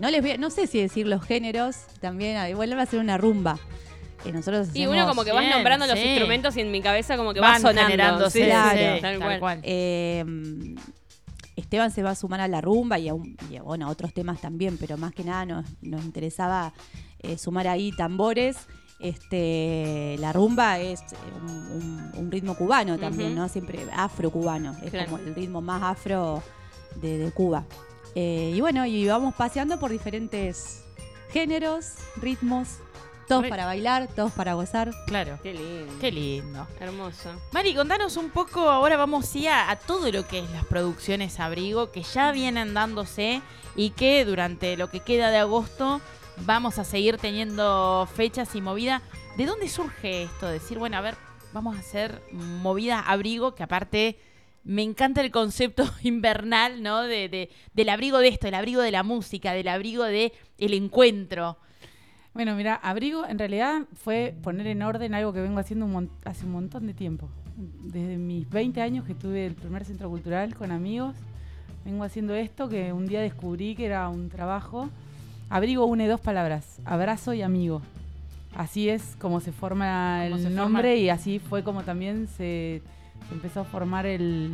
No 0.00 0.10
les 0.10 0.22
voy 0.22 0.30
a- 0.32 0.36
no 0.38 0.48
sé 0.50 0.66
si 0.66 0.80
decir 0.80 1.06
los 1.06 1.22
géneros, 1.22 1.76
también, 2.00 2.36
ah, 2.38 2.48
igual 2.48 2.76
va 2.78 2.82
a 2.82 2.86
ser 2.86 3.00
una 3.00 3.18
rumba. 3.18 3.58
Nosotros 4.32 4.68
Y 4.74 4.86
uno 4.86 5.06
como 5.06 5.24
que 5.24 5.32
vas 5.32 5.40
Bien, 5.40 5.52
nombrando 5.54 5.86
los 5.86 5.98
sí. 5.98 6.04
instrumentos 6.06 6.56
y 6.56 6.60
en 6.60 6.70
mi 6.70 6.82
cabeza 6.82 7.16
como 7.16 7.32
que 7.34 7.40
Van 7.40 7.54
va 7.54 7.58
sonando. 7.72 8.30
Sí, 8.30 8.42
Claro. 8.44 8.78
sí, 8.96 9.00
tal, 9.00 9.18
tal 9.18 9.40
cual. 9.40 9.60
Eh, 9.62 10.24
Esteban 11.56 11.90
se 11.90 12.02
va 12.02 12.10
a 12.10 12.14
sumar 12.14 12.40
a 12.40 12.48
la 12.48 12.60
rumba 12.60 12.98
y 12.98 13.08
a, 13.08 13.14
un- 13.14 13.36
y 13.50 13.56
a, 13.56 13.62
bueno, 13.62 13.86
a 13.86 13.90
otros 13.90 14.12
temas 14.14 14.40
también, 14.40 14.76
pero 14.78 14.96
más 14.96 15.12
que 15.12 15.24
nada 15.24 15.44
nos, 15.44 15.66
nos 15.82 16.04
interesaba 16.04 16.72
eh, 17.20 17.36
sumar 17.38 17.68
ahí 17.68 17.92
tambores. 17.92 18.56
Este, 18.98 20.16
la 20.18 20.32
rumba 20.32 20.78
es 20.78 21.00
eh, 21.00 21.04
un, 21.42 21.50
un- 21.50 22.10
un 22.16 22.30
ritmo 22.30 22.54
cubano 22.56 22.98
también. 22.98 23.34
¿no? 23.34 23.48
Siempre 23.48 23.80
afro-cubano, 23.94 24.76
es 24.82 24.90
Claro. 24.90 25.10
como 25.10 25.22
el 25.22 25.34
ritmo 25.34 25.60
más 25.60 25.82
afro 25.82 26.42
de, 27.00 27.18
de 27.18 27.30
Cuba. 27.32 27.64
Eh, 28.14 28.52
y 28.54 28.60
bueno, 28.60 28.84
y 28.86 29.06
vamos 29.06 29.34
paseando 29.34 29.78
por 29.78 29.90
diferentes 29.90 30.82
géneros, 31.30 31.92
ritmos, 32.20 32.78
todos 33.30 33.46
para 33.48 33.66
bailar, 33.66 34.08
todos 34.14 34.32
para 34.32 34.54
gozar. 34.54 34.90
Claro. 35.06 35.38
Qué 35.42 35.52
lindo. 35.54 35.92
Qué 36.00 36.12
lindo. 36.12 36.66
Hermoso. 36.78 37.30
Mari, 37.52 37.74
contanos 37.74 38.16
un 38.16 38.30
poco, 38.30 38.60
ahora 38.68 38.96
vamos 38.96 39.26
sí, 39.26 39.46
a, 39.46 39.70
a 39.70 39.76
todo 39.76 40.10
lo 40.12 40.26
que 40.28 40.40
es 40.40 40.50
las 40.50 40.64
producciones 40.66 41.40
Abrigo, 41.40 41.90
que 41.90 42.02
ya 42.02 42.32
vienen 42.32 42.74
dándose 42.74 43.40
y 43.76 43.90
que 43.90 44.24
durante 44.24 44.76
lo 44.76 44.90
que 44.90 45.00
queda 45.00 45.30
de 45.30 45.38
agosto 45.38 46.00
vamos 46.44 46.78
a 46.78 46.84
seguir 46.84 47.16
teniendo 47.18 48.08
fechas 48.14 48.54
y 48.54 48.60
movida. 48.60 49.02
¿De 49.36 49.46
dónde 49.46 49.68
surge 49.68 50.24
esto? 50.24 50.46
Decir, 50.48 50.78
bueno, 50.78 50.96
a 50.96 51.00
ver, 51.00 51.14
vamos 51.52 51.76
a 51.76 51.80
hacer 51.80 52.20
movida 52.32 53.00
Abrigo, 53.00 53.54
que 53.54 53.62
aparte 53.62 54.18
me 54.64 54.82
encanta 54.82 55.20
el 55.22 55.30
concepto 55.30 55.84
invernal, 56.02 56.82
¿no? 56.82 57.02
De, 57.02 57.28
de- 57.28 57.50
del 57.72 57.88
abrigo 57.88 58.18
de 58.18 58.28
esto, 58.28 58.46
del 58.46 58.54
abrigo 58.54 58.82
de 58.82 58.90
la 58.90 59.02
música, 59.02 59.52
del 59.52 59.68
abrigo 59.68 60.04
de 60.04 60.32
el 60.58 60.74
encuentro. 60.74 61.56
Bueno, 62.32 62.54
mira, 62.54 62.76
abrigo 62.76 63.26
en 63.26 63.38
realidad 63.38 63.82
fue 63.92 64.34
poner 64.42 64.66
en 64.68 64.82
orden 64.82 65.14
algo 65.14 65.32
que 65.32 65.40
vengo 65.40 65.58
haciendo 65.58 65.84
un 65.86 66.10
hace 66.24 66.44
un 66.46 66.52
montón 66.52 66.86
de 66.86 66.94
tiempo. 66.94 67.28
Desde 67.56 68.16
mis 68.16 68.48
20 68.48 68.80
años 68.80 69.04
que 69.04 69.14
tuve 69.14 69.46
el 69.46 69.54
primer 69.54 69.84
centro 69.84 70.08
cultural 70.08 70.54
con 70.54 70.70
amigos, 70.70 71.14
vengo 71.84 72.04
haciendo 72.04 72.34
esto 72.34 72.68
que 72.68 72.92
un 72.92 73.06
día 73.06 73.20
descubrí 73.20 73.74
que 73.74 73.86
era 73.86 74.08
un 74.08 74.28
trabajo. 74.28 74.88
Abrigo 75.50 75.84
une 75.86 76.06
dos 76.06 76.20
palabras, 76.20 76.78
abrazo 76.84 77.34
y 77.34 77.42
amigo. 77.42 77.82
Así 78.54 78.88
es 78.88 79.16
como 79.20 79.40
se 79.40 79.52
forma 79.52 80.20
Como 80.24 80.36
el 80.36 80.42
se 80.42 80.48
forma. 80.48 80.62
nombre 80.62 80.96
y 80.98 81.08
así 81.08 81.40
fue 81.40 81.64
como 81.64 81.82
también 81.82 82.28
se, 82.28 82.82
se 83.28 83.34
empezó 83.34 83.60
a 83.60 83.64
formar 83.64 84.06
el, 84.06 84.50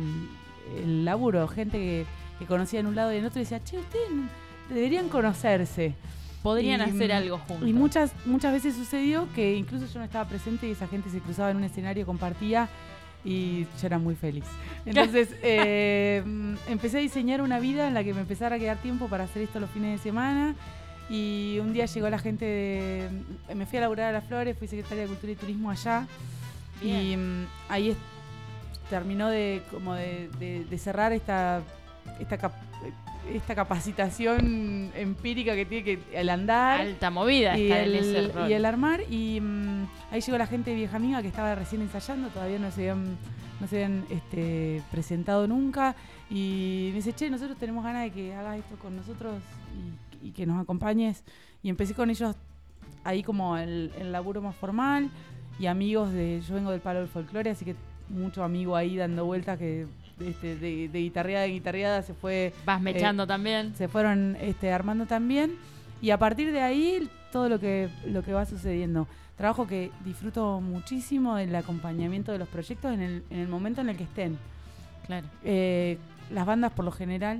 el 0.77 1.05
laburo. 1.05 1.47
Gente 1.47 1.77
que, 1.77 2.05
que 2.39 2.45
conocía 2.45 2.79
en 2.79 2.87
un 2.87 2.95
lado 2.95 3.13
y 3.13 3.17
en 3.17 3.25
otro 3.25 3.39
y 3.39 3.43
decía, 3.43 3.63
che, 3.63 3.77
ustedes 3.77 4.09
deberían 4.69 5.09
conocerse. 5.09 5.93
Podrían 6.43 6.79
Y, 6.81 6.83
hacer 6.83 7.11
algo 7.11 7.37
juntos. 7.39 7.67
Y 7.67 7.73
muchas, 7.73 8.11
muchas 8.25 8.53
veces 8.53 8.75
sucedió 8.75 9.27
que 9.35 9.55
incluso 9.55 9.85
yo 9.87 9.99
no 9.99 10.05
estaba 10.05 10.27
presente 10.29 10.67
y 10.67 10.71
esa 10.71 10.87
gente 10.87 11.09
se 11.09 11.19
cruzaba 11.19 11.51
en 11.51 11.57
un 11.57 11.63
escenario, 11.63 12.05
compartía 12.05 12.69
y 13.25 13.63
yo 13.81 13.87
era 13.87 13.97
muy 13.99 14.15
feliz. 14.15 14.45
Entonces 14.85 15.29
eh, 15.43 16.23
empecé 16.69 16.97
a 16.97 17.01
diseñar 17.01 17.41
una 17.41 17.59
vida 17.59 17.87
en 17.87 17.93
la 17.93 18.03
que 18.03 18.13
me 18.13 18.21
empezara 18.21 18.55
a 18.55 18.59
quedar 18.59 18.77
tiempo 18.77 19.07
para 19.07 19.25
hacer 19.25 19.41
esto 19.41 19.59
los 19.59 19.69
fines 19.71 19.97
de 19.99 20.03
semana. 20.03 20.55
Y 21.09 21.57
un 21.61 21.71
día 21.73 21.85
llegó 21.85 22.09
la 22.09 22.19
gente 22.19 22.43
de. 22.45 23.09
Me 23.55 23.65
fui 23.65 23.77
a 23.77 23.81
laburar 23.81 24.09
a 24.09 24.11
Las 24.11 24.25
Flores, 24.25 24.57
fui 24.57 24.67
secretaria 24.67 25.03
de 25.03 25.07
Cultura 25.07 25.31
y 25.31 25.35
Turismo 25.37 25.71
allá. 25.71 26.05
Y 26.83 27.15
ahí 27.69 27.89
es- 27.91 27.97
terminó 28.89 29.29
de 29.29 29.63
como 29.71 29.93
de, 29.95 30.29
de- 30.37 30.65
de 30.65 30.77
cerrar 30.77 31.13
esta, 31.13 31.61
esta, 32.19 32.37
cap- 32.37 32.53
esta 33.33 33.55
capacitación 33.55 34.91
empírica 34.95 35.55
que 35.55 35.65
tiene 35.65 35.83
que 35.83 35.99
el 36.13 36.29
andar 36.29 36.81
Alta 36.81 37.09
movida 37.09 37.57
y 37.57 37.71
ese 37.71 38.19
el, 38.19 38.33
rol. 38.33 38.49
y 38.49 38.53
el 38.53 38.65
armar 38.65 39.01
y 39.09 39.39
mm, 39.41 39.87
ahí 40.11 40.21
llegó 40.21 40.37
la 40.37 40.47
gente 40.47 40.71
de 40.71 40.75
vieja 40.75 40.97
amiga 40.97 41.21
que 41.21 41.27
estaba 41.27 41.55
recién 41.55 41.81
ensayando 41.81 42.29
todavía 42.29 42.59
no 42.59 42.71
se 42.71 42.89
habían 42.89 43.17
no 43.59 43.67
se 43.67 43.83
habían 43.83 44.05
este, 44.09 44.83
presentado 44.91 45.47
nunca 45.47 45.95
y 46.29 46.89
me 46.91 46.97
dice 46.97 47.13
che 47.13 47.29
nosotros 47.29 47.57
tenemos 47.57 47.83
ganas 47.83 48.03
de 48.03 48.11
que 48.11 48.35
hagas 48.35 48.57
esto 48.57 48.75
con 48.77 48.95
nosotros 48.95 49.41
y, 50.21 50.27
y 50.27 50.31
que 50.31 50.45
nos 50.45 50.61
acompañes 50.61 51.23
y 51.63 51.69
empecé 51.69 51.93
con 51.93 52.09
ellos 52.09 52.35
ahí 53.03 53.23
como 53.23 53.57
el, 53.57 53.91
el 53.99 54.11
laburo 54.11 54.41
más 54.41 54.55
formal 54.55 55.09
y 55.59 55.65
amigos 55.65 56.11
de 56.11 56.41
yo 56.47 56.55
vengo 56.55 56.71
del 56.71 56.81
palo 56.81 56.99
del 56.99 57.07
folclore 57.07 57.49
así 57.49 57.65
que 57.65 57.75
mucho 58.09 58.43
amigo 58.43 58.75
ahí 58.75 58.95
dando 58.95 59.25
vueltas 59.25 59.57
que 59.57 59.87
este, 60.19 60.55
de, 60.55 60.89
de 60.89 60.99
guitarreada 60.99 61.45
en 61.45 61.51
guitarreada 61.53 62.01
se 62.01 62.13
fue 62.13 62.53
Vas 62.65 62.81
mechando 62.81 63.27
también. 63.27 63.75
se 63.75 63.87
fueron 63.87 64.35
este, 64.41 64.71
armando 64.71 65.05
también 65.05 65.55
y 66.01 66.09
a 66.11 66.17
partir 66.17 66.51
de 66.51 66.61
ahí 66.61 67.09
todo 67.31 67.49
lo 67.49 67.59
que 67.59 67.89
lo 68.05 68.23
que 68.23 68.33
va 68.33 68.45
sucediendo 68.45 69.07
trabajo 69.35 69.67
que 69.67 69.91
disfruto 70.03 70.59
muchísimo 70.61 71.35
del 71.35 71.55
acompañamiento 71.55 72.31
de 72.31 72.39
los 72.39 72.47
proyectos 72.47 72.91
en 72.93 73.01
el, 73.01 73.23
en 73.29 73.39
el 73.39 73.47
momento 73.47 73.81
en 73.81 73.89
el 73.89 73.97
que 73.97 74.03
estén 74.03 74.37
Claro. 75.05 75.27
Eh, 75.43 75.97
las 76.31 76.45
bandas 76.45 76.71
por 76.73 76.83
lo 76.85 76.91
general 76.91 77.39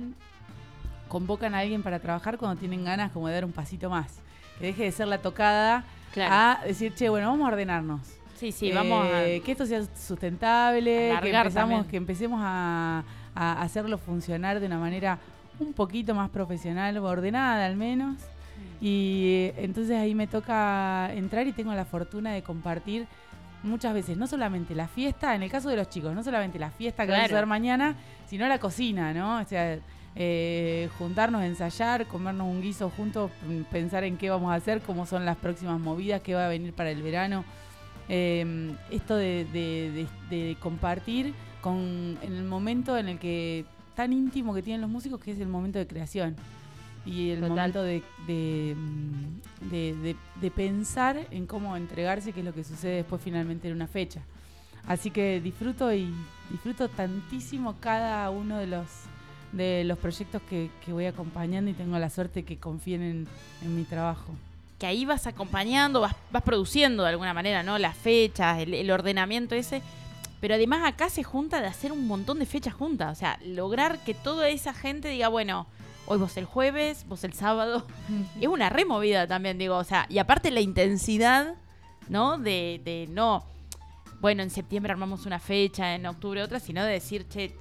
convocan 1.08 1.54
a 1.54 1.58
alguien 1.60 1.82
para 1.82 1.98
trabajar 1.98 2.38
cuando 2.38 2.58
tienen 2.58 2.84
ganas 2.84 3.10
como 3.12 3.28
de 3.28 3.34
dar 3.34 3.44
un 3.44 3.52
pasito 3.52 3.90
más 3.90 4.20
que 4.58 4.66
deje 4.66 4.84
de 4.84 4.92
ser 4.92 5.08
la 5.08 5.18
tocada 5.18 5.84
Claro. 6.12 6.34
a 6.62 6.66
decir 6.66 6.94
che 6.94 7.08
bueno 7.10 7.28
vamos 7.30 7.44
a 7.46 7.52
ordenarnos 7.52 8.00
Sí, 8.38 8.52
sí, 8.52 8.70
vamos 8.72 9.04
a. 9.06 9.26
eh, 9.26 9.40
que 9.40 9.52
esto 9.52 9.66
sea 9.66 9.82
sustentable, 9.96 11.16
que, 11.22 11.30
empezamos, 11.30 11.86
que 11.86 11.96
empecemos 11.96 12.40
a, 12.42 13.02
a 13.34 13.62
hacerlo 13.62 13.98
funcionar 13.98 14.60
de 14.60 14.66
una 14.66 14.78
manera 14.78 15.18
un 15.58 15.72
poquito 15.72 16.14
más 16.14 16.30
profesional 16.30 16.96
ordenada 16.98 17.66
al 17.66 17.76
menos. 17.76 18.16
Y 18.80 19.24
eh, 19.26 19.54
entonces 19.58 19.96
ahí 19.96 20.14
me 20.14 20.26
toca 20.28 21.12
entrar 21.14 21.46
y 21.46 21.52
tengo 21.52 21.74
la 21.74 21.84
fortuna 21.84 22.32
de 22.32 22.42
compartir 22.42 23.06
muchas 23.64 23.92
veces, 23.92 24.16
no 24.16 24.28
solamente 24.28 24.74
la 24.76 24.86
fiesta, 24.86 25.34
en 25.34 25.42
el 25.42 25.50
caso 25.50 25.68
de 25.68 25.74
los 25.76 25.88
chicos, 25.90 26.14
no 26.14 26.22
solamente 26.22 26.60
la 26.60 26.70
fiesta 26.70 27.04
que 27.04 27.10
vamos 27.10 27.24
a 27.24 27.28
Claro. 27.28 27.38
hacer 27.38 27.46
mañana, 27.46 27.96
sino 28.28 28.46
la 28.46 28.58
cocina, 28.60 29.12
¿no? 29.12 29.40
O 29.40 29.44
sea, 29.44 29.78
eh, 30.14 30.88
juntarnos, 30.96 31.42
ensayar, 31.42 32.06
comernos 32.06 32.46
un 32.46 32.60
guiso 32.62 32.88
juntos, 32.90 33.32
mm, 33.48 33.62
pensar 33.70 34.04
en 34.04 34.16
qué 34.16 34.30
vamos 34.30 34.52
a 34.52 34.54
hacer, 34.54 34.80
cómo 34.80 35.06
son 35.06 35.24
las 35.24 35.36
próximas 35.36 35.80
movidas, 35.80 36.20
qué 36.22 36.34
va 36.36 36.46
a 36.46 36.48
venir 36.48 36.72
para 36.72 36.90
el 36.92 37.02
verano. 37.02 37.44
Eh, 38.08 38.72
esto 38.90 39.16
de, 39.16 39.44
de- 39.52 40.06
de- 40.30 40.36
de 40.36 40.56
compartir 40.60 41.34
con, 41.60 42.16
en 42.22 42.32
el 42.34 42.44
momento 42.44 42.96
en 42.96 43.08
el 43.08 43.18
que 43.18 43.64
tan 43.94 44.12
íntimo 44.12 44.54
que 44.54 44.62
tienen 44.62 44.80
los 44.80 44.90
músicos, 44.90 45.20
que 45.20 45.32
es 45.32 45.40
el 45.40 45.48
momento 45.48 45.78
de 45.78 45.86
creación. 45.86 46.36
Y 47.04 47.30
el 47.30 47.40
Total. 47.40 47.50
momento 47.50 47.82
de, 47.82 48.02
de, 48.26 48.74
mm, 48.76 49.70
de- 49.70 49.94
de- 49.96 50.16
de 50.40 50.50
pensar 50.50 51.26
en 51.30 51.46
cómo 51.46 51.76
entregarse, 51.76 52.32
que 52.32 52.40
es 52.40 52.46
lo 52.46 52.54
que 52.54 52.64
sucede 52.64 52.96
después 52.96 53.20
finalmente 53.22 53.68
en 53.68 53.74
una 53.74 53.86
fecha. 53.86 54.20
Así 54.86 55.10
que 55.10 55.40
disfruto 55.40 55.92
y 55.92 56.08
disfruto 56.50 56.88
tantísimo 56.88 57.76
cada 57.80 58.30
uno 58.30 58.58
de 58.58 58.66
los 58.66 58.86
de 59.52 59.82
los 59.84 59.96
proyectos 59.96 60.42
que, 60.42 60.70
que 60.84 60.92
voy 60.92 61.06
acompañando 61.06 61.70
y 61.70 61.74
tengo 61.74 61.98
la 61.98 62.10
suerte 62.10 62.44
que 62.44 62.58
confíen 62.58 63.00
en, 63.02 63.26
en 63.62 63.76
mi 63.76 63.84
trabajo. 63.84 64.34
Que 64.78 64.86
ahí 64.86 65.04
vas 65.04 65.26
acompañando, 65.26 66.00
vas, 66.00 66.14
vas 66.30 66.42
produciendo 66.42 67.02
de 67.02 67.10
alguna 67.10 67.34
manera, 67.34 67.62
¿no? 67.62 67.78
Las 67.78 67.96
fechas, 67.96 68.58
el, 68.60 68.74
el 68.74 68.90
ordenamiento 68.90 69.54
ese. 69.54 69.82
Pero 70.40 70.54
además 70.54 70.86
acá 70.86 71.10
se 71.10 71.24
junta 71.24 71.60
de 71.60 71.66
hacer 71.66 71.90
un 71.90 72.06
montón 72.06 72.38
de 72.38 72.46
fechas 72.46 72.74
juntas. 72.74 73.12
O 73.12 73.18
sea, 73.18 73.38
lograr 73.44 73.98
que 74.04 74.14
toda 74.14 74.48
esa 74.48 74.72
gente 74.72 75.08
diga, 75.08 75.28
bueno, 75.28 75.66
hoy 76.06 76.18
vos 76.18 76.36
el 76.36 76.44
jueves, 76.44 77.04
vos 77.08 77.24
el 77.24 77.32
sábado. 77.32 77.86
es 78.40 78.46
una 78.46 78.70
removida 78.70 79.26
también, 79.26 79.58
digo. 79.58 79.76
O 79.76 79.84
sea, 79.84 80.06
y 80.08 80.18
aparte 80.18 80.50
la 80.50 80.60
intensidad, 80.60 81.54
¿no? 82.08 82.38
De, 82.38 82.80
de 82.84 83.08
no, 83.10 83.44
bueno, 84.20 84.42
en 84.42 84.50
septiembre 84.50 84.92
armamos 84.92 85.26
una 85.26 85.38
fecha, 85.38 85.94
en 85.94 86.06
octubre 86.06 86.42
otra, 86.42 86.60
sino 86.60 86.84
de 86.84 86.92
decir, 86.92 87.28
che, 87.28 87.54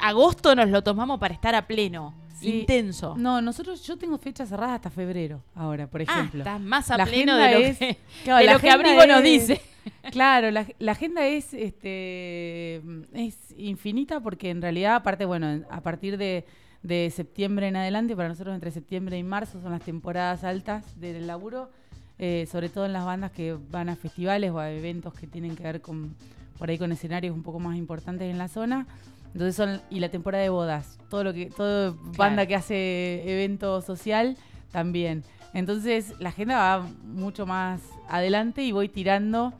agosto 0.00 0.54
nos 0.54 0.68
lo 0.68 0.82
tomamos 0.82 1.18
para 1.18 1.34
estar 1.34 1.54
a 1.54 1.66
pleno, 1.66 2.14
Sí. 2.38 2.60
intenso. 2.60 3.14
No, 3.16 3.40
nosotros, 3.42 3.82
yo 3.86 3.96
tengo 3.96 4.18
fechas 4.18 4.48
cerradas 4.48 4.76
hasta 4.76 4.90
febrero 4.90 5.42
ahora, 5.54 5.86
por 5.86 6.00
Ah, 6.02 6.04
ejemplo. 6.04 6.40
estás 6.40 6.60
más 6.60 6.90
a 6.90 6.96
La 6.98 7.06
pleno 7.06 7.36
de 7.36 7.50
lo 7.52 7.58
es- 7.58 7.78
que, 7.78 7.98
Claro, 8.24 8.38
de 8.40 8.44
la 8.46 8.52
lo 8.54 8.60
que 8.60 8.68
agenda 8.70 8.90
Abrigo 8.92 9.12
nos 9.14 9.22
dice. 9.22 9.60
Claro, 10.10 10.50
la, 10.50 10.66
la 10.80 10.92
agenda 10.92 11.24
es 11.26 11.54
este 11.54 12.76
es 13.12 13.36
infinita 13.56 14.20
porque 14.20 14.50
en 14.50 14.60
realidad, 14.60 14.96
aparte, 14.96 15.24
bueno, 15.24 15.48
en- 15.50 15.66
a 15.70 15.80
partir 15.80 16.16
de, 16.18 16.44
de 16.82 17.10
septiembre 17.14 17.68
en 17.68 17.76
adelante, 17.76 18.16
para 18.16 18.28
nosotros 18.28 18.54
entre 18.54 18.70
septiembre 18.72 19.16
y 19.18 19.22
marzo 19.22 19.60
son 19.60 19.72
las 19.72 19.82
temporadas 19.82 20.42
altas 20.44 20.84
del 21.00 21.26
laburo, 21.26 21.70
eh, 22.18 22.46
sobre 22.50 22.68
todo 22.68 22.86
en 22.86 22.92
las 22.92 23.04
bandas 23.04 23.30
que 23.30 23.56
van 23.70 23.88
a 23.88 23.96
festivales 23.96 24.50
o 24.50 24.58
a 24.58 24.70
eventos 24.70 25.14
que 25.14 25.26
tienen 25.26 25.54
que 25.54 25.62
ver 25.62 25.80
con 25.80 26.14
por 26.58 26.70
ahí 26.70 26.78
con 26.78 26.90
escenarios 26.90 27.34
un 27.36 27.42
poco 27.42 27.60
más 27.60 27.76
importantes 27.76 28.30
en 28.30 28.38
la 28.38 28.48
zona. 28.48 28.86
Entonces 29.32 29.56
son 29.56 29.80
y 29.90 30.00
la 30.00 30.08
temporada 30.08 30.42
de 30.42 30.50
bodas, 30.50 30.98
todo 31.10 31.24
lo 31.24 31.32
que 31.32 31.46
todo 31.46 31.96
banda 32.16 32.46
que 32.46 32.54
hace 32.54 33.22
evento 33.30 33.80
social 33.82 34.36
también. 34.72 35.24
Entonces 35.52 36.14
la 36.18 36.30
agenda 36.30 36.56
va 36.58 36.86
mucho 37.04 37.46
más 37.46 37.80
adelante 38.08 38.62
y 38.62 38.72
voy 38.72 38.88
tirando 38.88 39.52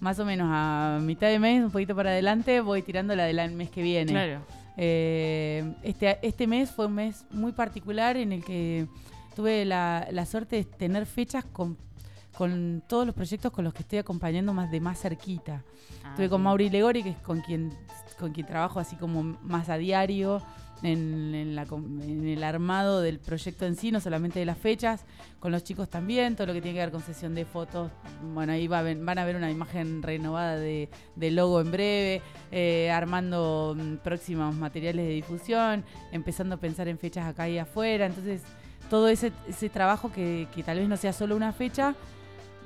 más 0.00 0.18
o 0.18 0.24
menos 0.24 0.48
a 0.50 0.98
mitad 1.00 1.28
de 1.28 1.38
mes, 1.38 1.62
un 1.64 1.70
poquito 1.70 1.94
para 1.94 2.10
adelante, 2.10 2.60
voy 2.60 2.82
tirando 2.82 3.14
la 3.16 3.24
del 3.24 3.52
mes 3.52 3.70
que 3.70 3.82
viene. 3.82 4.12
Claro. 4.12 4.40
Eh, 4.76 5.72
este, 5.82 6.18
este 6.22 6.46
mes 6.46 6.70
fue 6.70 6.86
un 6.86 6.94
mes 6.94 7.24
muy 7.30 7.52
particular 7.52 8.16
en 8.16 8.32
el 8.32 8.44
que 8.44 8.86
tuve 9.34 9.64
la, 9.64 10.06
la 10.10 10.26
suerte 10.26 10.56
de 10.56 10.64
tener 10.64 11.06
fechas 11.06 11.44
con, 11.44 11.76
con 12.36 12.82
todos 12.86 13.06
los 13.06 13.14
proyectos 13.14 13.50
con 13.50 13.64
los 13.64 13.72
que 13.72 13.82
estoy 13.82 13.98
acompañando 13.98 14.52
más 14.52 14.70
de 14.70 14.80
más 14.80 15.00
cerquita. 15.00 15.62
Estuve 16.10 16.28
con 16.28 16.42
Mauri 16.42 16.70
Legori, 16.70 17.02
que 17.02 17.10
es 17.10 17.16
con 17.18 17.40
quien, 17.40 17.72
con 18.18 18.32
quien 18.32 18.46
trabajo 18.46 18.78
así 18.78 18.96
como 18.96 19.22
más 19.22 19.68
a 19.68 19.76
diario 19.78 20.42
en, 20.82 21.34
en 21.34 21.56
la 21.56 21.64
com- 21.64 22.00
en 22.02 22.28
el 22.28 22.44
armado 22.44 23.00
del 23.00 23.18
proyecto 23.18 23.64
en 23.64 23.76
sí, 23.76 23.90
no 23.90 24.00
solamente 24.00 24.38
de 24.38 24.44
las 24.44 24.58
fechas, 24.58 25.04
con 25.40 25.50
los 25.50 25.64
chicos 25.64 25.88
también, 25.88 26.36
todo 26.36 26.48
lo 26.48 26.52
que 26.52 26.60
tiene 26.60 26.74
que 26.74 26.80
ver 26.84 26.90
con 26.92 27.00
sesión 27.02 27.34
de 27.34 27.46
fotos. 27.46 27.90
Bueno, 28.34 28.52
ahí 28.52 28.66
va 28.68 28.82
van 28.82 29.18
a 29.18 29.24
ver 29.24 29.36
una 29.36 29.50
imagen 29.50 30.02
renovada 30.02 30.56
de, 30.56 30.90
logo 31.16 31.60
en 31.62 31.70
breve, 31.70 32.22
eh, 32.52 32.90
armando 32.90 33.74
mm, 33.78 33.96
próximos 33.96 34.54
materiales 34.54 35.06
de 35.06 35.12
difusión, 35.12 35.84
empezando 36.12 36.56
a 36.56 36.58
pensar 36.58 36.86
en 36.88 36.98
fechas 36.98 37.26
acá 37.26 37.48
y 37.48 37.58
afuera. 37.58 38.04
Entonces, 38.06 38.42
todo 38.90 39.08
ese, 39.08 39.32
ese 39.48 39.70
trabajo 39.70 40.12
que, 40.12 40.46
que 40.54 40.62
tal 40.62 40.78
vez 40.78 40.88
no 40.88 40.96
sea 40.98 41.12
solo 41.14 41.34
una 41.34 41.52
fecha, 41.52 41.94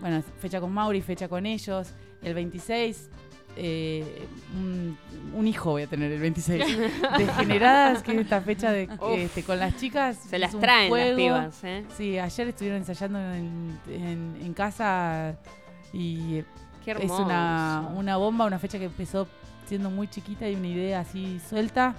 bueno, 0.00 0.22
fecha 0.40 0.60
con 0.60 0.72
Mauri, 0.72 1.00
fecha 1.02 1.28
con 1.28 1.46
ellos, 1.46 1.88
el 2.22 2.34
26, 2.34 3.08
eh, 3.56 4.26
un, 4.56 4.96
un 5.34 5.46
hijo 5.48 5.70
voy 5.72 5.82
a 5.82 5.86
tener 5.86 6.10
el 6.12 6.20
26. 6.20 6.64
Degeneradas, 7.18 8.02
que 8.02 8.12
es 8.12 8.18
esta 8.20 8.40
fecha 8.40 8.70
de, 8.72 8.88
Uf. 8.98 9.18
este, 9.18 9.42
con 9.42 9.58
las 9.58 9.76
chicas. 9.76 10.16
Se 10.28 10.38
las 10.38 10.58
traen 10.58 10.82
las 10.84 10.88
juego. 10.90 11.16
pibas, 11.16 11.64
¿eh? 11.64 11.84
Sí, 11.96 12.18
ayer 12.18 12.48
estuvieron 12.48 12.78
ensayando 12.78 13.18
en, 13.18 13.78
en- 13.88 14.36
en 14.42 14.54
casa 14.54 15.34
y 15.92 16.42
Qué 16.84 16.92
es 16.92 17.10
una, 17.10 17.90
una 17.94 18.16
bomba, 18.16 18.46
una 18.46 18.58
fecha 18.58 18.78
que 18.78 18.86
empezó 18.86 19.26
siendo 19.66 19.90
muy 19.90 20.08
chiquita 20.08 20.48
y 20.48 20.54
una 20.54 20.68
idea 20.68 21.00
así 21.00 21.40
suelta. 21.48 21.94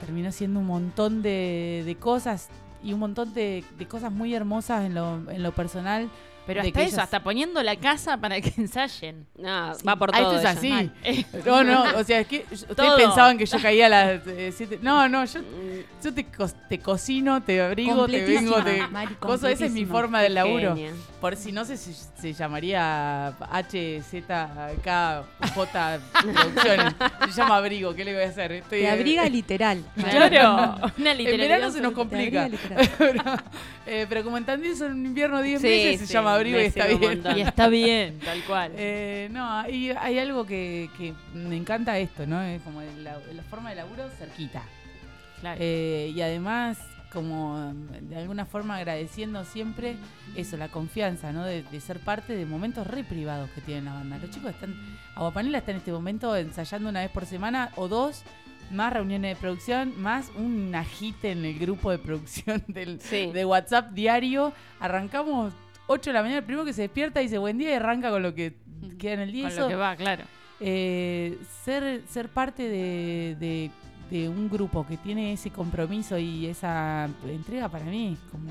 Terminó 0.00 0.32
siendo 0.32 0.60
un 0.60 0.66
montón 0.66 1.22
de, 1.22 1.82
de 1.86 1.94
cosas 1.96 2.48
y 2.82 2.92
un 2.92 2.98
montón 3.00 3.32
de, 3.32 3.64
de 3.78 3.86
cosas 3.86 4.12
muy 4.12 4.34
hermosas 4.34 4.84
en 4.84 4.94
lo, 4.94 5.30
en 5.30 5.42
lo 5.42 5.52
personal. 5.52 6.10
Pero 6.46 6.60
hasta 6.60 6.80
eso, 6.80 6.88
ellos- 6.88 6.98
hasta 6.98 7.22
poniendo 7.22 7.62
la 7.62 7.76
casa 7.76 8.16
para 8.16 8.40
que 8.40 8.52
ensayen. 8.60 9.26
No, 9.38 9.72
va 9.86 9.96
por 9.96 10.10
Ah, 10.14 10.18
todo. 10.18 10.36
esto 10.36 10.48
es 10.48 10.56
así. 10.56 10.90
Eh, 11.04 11.24
No, 11.46 11.62
no, 11.62 11.84
o 11.98 12.04
sea, 12.04 12.20
es 12.20 12.26
que 12.26 12.44
ustedes 12.50 12.74
Todo. 12.76 12.96
pensaban 12.96 13.38
que 13.38 13.46
yo 13.46 13.58
caía 13.60 13.86
a 13.86 13.88
las 13.88 14.26
eh, 14.26 14.52
siete. 14.56 14.78
No, 14.82 15.08
no, 15.08 15.24
yo, 15.24 15.40
yo 16.02 16.12
te, 16.14 16.24
co- 16.26 16.48
te 16.68 16.78
cocino, 16.80 17.42
te 17.42 17.60
abrigo, 17.62 18.06
te 18.06 18.24
vengo, 18.24 18.62
te. 18.62 18.86
Mari, 18.88 19.16
esa 19.46 19.50
es 19.66 19.70
mi 19.72 19.84
forma 19.86 20.20
del 20.20 20.34
laburo. 20.34 20.74
Genia. 20.74 20.92
Por 21.20 21.36
si 21.36 21.52
no 21.52 21.64
se, 21.64 21.76
se 21.76 22.32
llamaría 22.32 23.34
HZK 23.40 25.24
J 25.54 26.00
Producciones. 26.22 26.94
Se 27.26 27.40
llama 27.40 27.56
abrigo, 27.56 27.94
¿qué 27.94 28.04
le 28.04 28.14
voy 28.14 28.24
a 28.24 28.28
hacer? 28.28 28.52
Estoy, 28.52 28.80
Te 28.80 28.84
eh, 28.86 28.90
abriga 28.90 29.28
literal. 29.28 29.84
Claro, 29.94 30.90
una 30.98 31.12
En 31.12 31.18
literalidad. 31.18 31.48
verano 31.56 31.72
se 31.72 31.80
nos 31.80 31.90
Te 31.92 31.94
complica. 31.96 32.44
abriga 32.44 32.62
literal. 32.78 32.90
pero, 32.98 33.22
eh, 33.86 34.06
pero 34.08 34.24
como 34.24 34.36
en 34.38 34.44
Tandil 34.44 34.76
son 34.76 34.92
en 34.92 35.06
invierno 35.06 35.40
10 35.40 35.60
Sí, 35.60 35.66
meses, 35.68 36.08
se 36.08 36.12
llama 36.12 36.31
abrigo 36.32 36.58
y 36.60 36.64
está 36.64 36.86
bien. 36.86 37.22
Y 37.36 37.40
está 37.40 37.68
bien, 37.68 38.18
tal 38.20 38.42
cual. 38.44 38.72
Eh, 38.76 39.28
no, 39.30 39.68
y 39.68 39.90
hay 39.90 40.18
algo 40.18 40.44
que, 40.46 40.90
que 40.98 41.14
me 41.34 41.56
encanta 41.56 41.98
esto, 41.98 42.26
¿no? 42.26 42.40
Es 42.42 42.60
como 42.62 42.80
la, 42.82 43.18
la 43.32 43.42
forma 43.44 43.70
de 43.70 43.76
laburo 43.76 44.08
cerquita. 44.18 44.62
Claro. 45.40 45.58
Eh, 45.60 46.12
y 46.14 46.20
además, 46.20 46.78
como 47.12 47.72
mm, 47.72 48.08
de 48.08 48.16
alguna 48.16 48.46
forma 48.46 48.76
agradeciendo 48.76 49.44
siempre 49.44 49.96
eso, 50.36 50.56
la 50.56 50.68
confianza, 50.68 51.32
¿no? 51.32 51.44
De, 51.44 51.62
de 51.62 51.80
ser 51.80 51.98
parte 52.00 52.34
de 52.36 52.46
momentos 52.46 52.86
re 52.86 53.02
privados 53.04 53.50
que 53.50 53.60
tiene 53.60 53.82
la 53.82 53.94
banda. 53.94 54.18
Los 54.18 54.30
chicos 54.30 54.50
están, 54.50 54.74
Aguapanela 55.14 55.58
está 55.58 55.72
en 55.72 55.78
este 55.78 55.92
momento 55.92 56.34
ensayando 56.36 56.88
una 56.88 57.00
vez 57.00 57.10
por 57.10 57.26
semana 57.26 57.70
o 57.76 57.88
dos, 57.88 58.22
más 58.70 58.92
reuniones 58.92 59.34
de 59.34 59.40
producción, 59.40 60.00
más 60.00 60.30
un 60.36 60.74
agite 60.74 61.32
en 61.32 61.44
el 61.44 61.58
grupo 61.58 61.90
de 61.90 61.98
producción 61.98 62.62
del, 62.68 63.00
Sí. 63.00 63.30
de 63.32 63.44
WhatsApp 63.44 63.90
diario. 63.92 64.52
Arrancamos 64.80 65.52
8 65.86 66.10
de 66.10 66.14
la 66.14 66.22
mañana, 66.22 66.38
el 66.38 66.44
primero 66.44 66.64
que 66.64 66.72
se 66.72 66.82
despierta 66.82 67.20
dice 67.20 67.38
buen 67.38 67.58
día 67.58 67.70
y 67.70 67.74
arranca 67.74 68.10
con 68.10 68.22
lo 68.22 68.34
que 68.34 68.54
queda 68.98 69.14
en 69.14 69.20
el 69.20 69.32
día. 69.32 69.44
Con 69.44 69.52
Eso, 69.52 69.60
lo 69.62 69.68
que 69.68 69.74
va, 69.76 69.96
claro. 69.96 70.24
eh, 70.60 71.38
ser, 71.64 72.02
ser 72.08 72.28
parte 72.28 72.68
de, 72.68 73.36
de- 73.38 73.70
de 74.10 74.28
un 74.28 74.50
grupo 74.50 74.86
que 74.86 74.98
tiene 74.98 75.32
ese 75.32 75.48
compromiso 75.50 76.18
y 76.18 76.46
esa 76.46 77.08
entrega 77.26 77.68
para 77.70 77.84
mí 77.86 78.12
es 78.22 78.30
como 78.30 78.50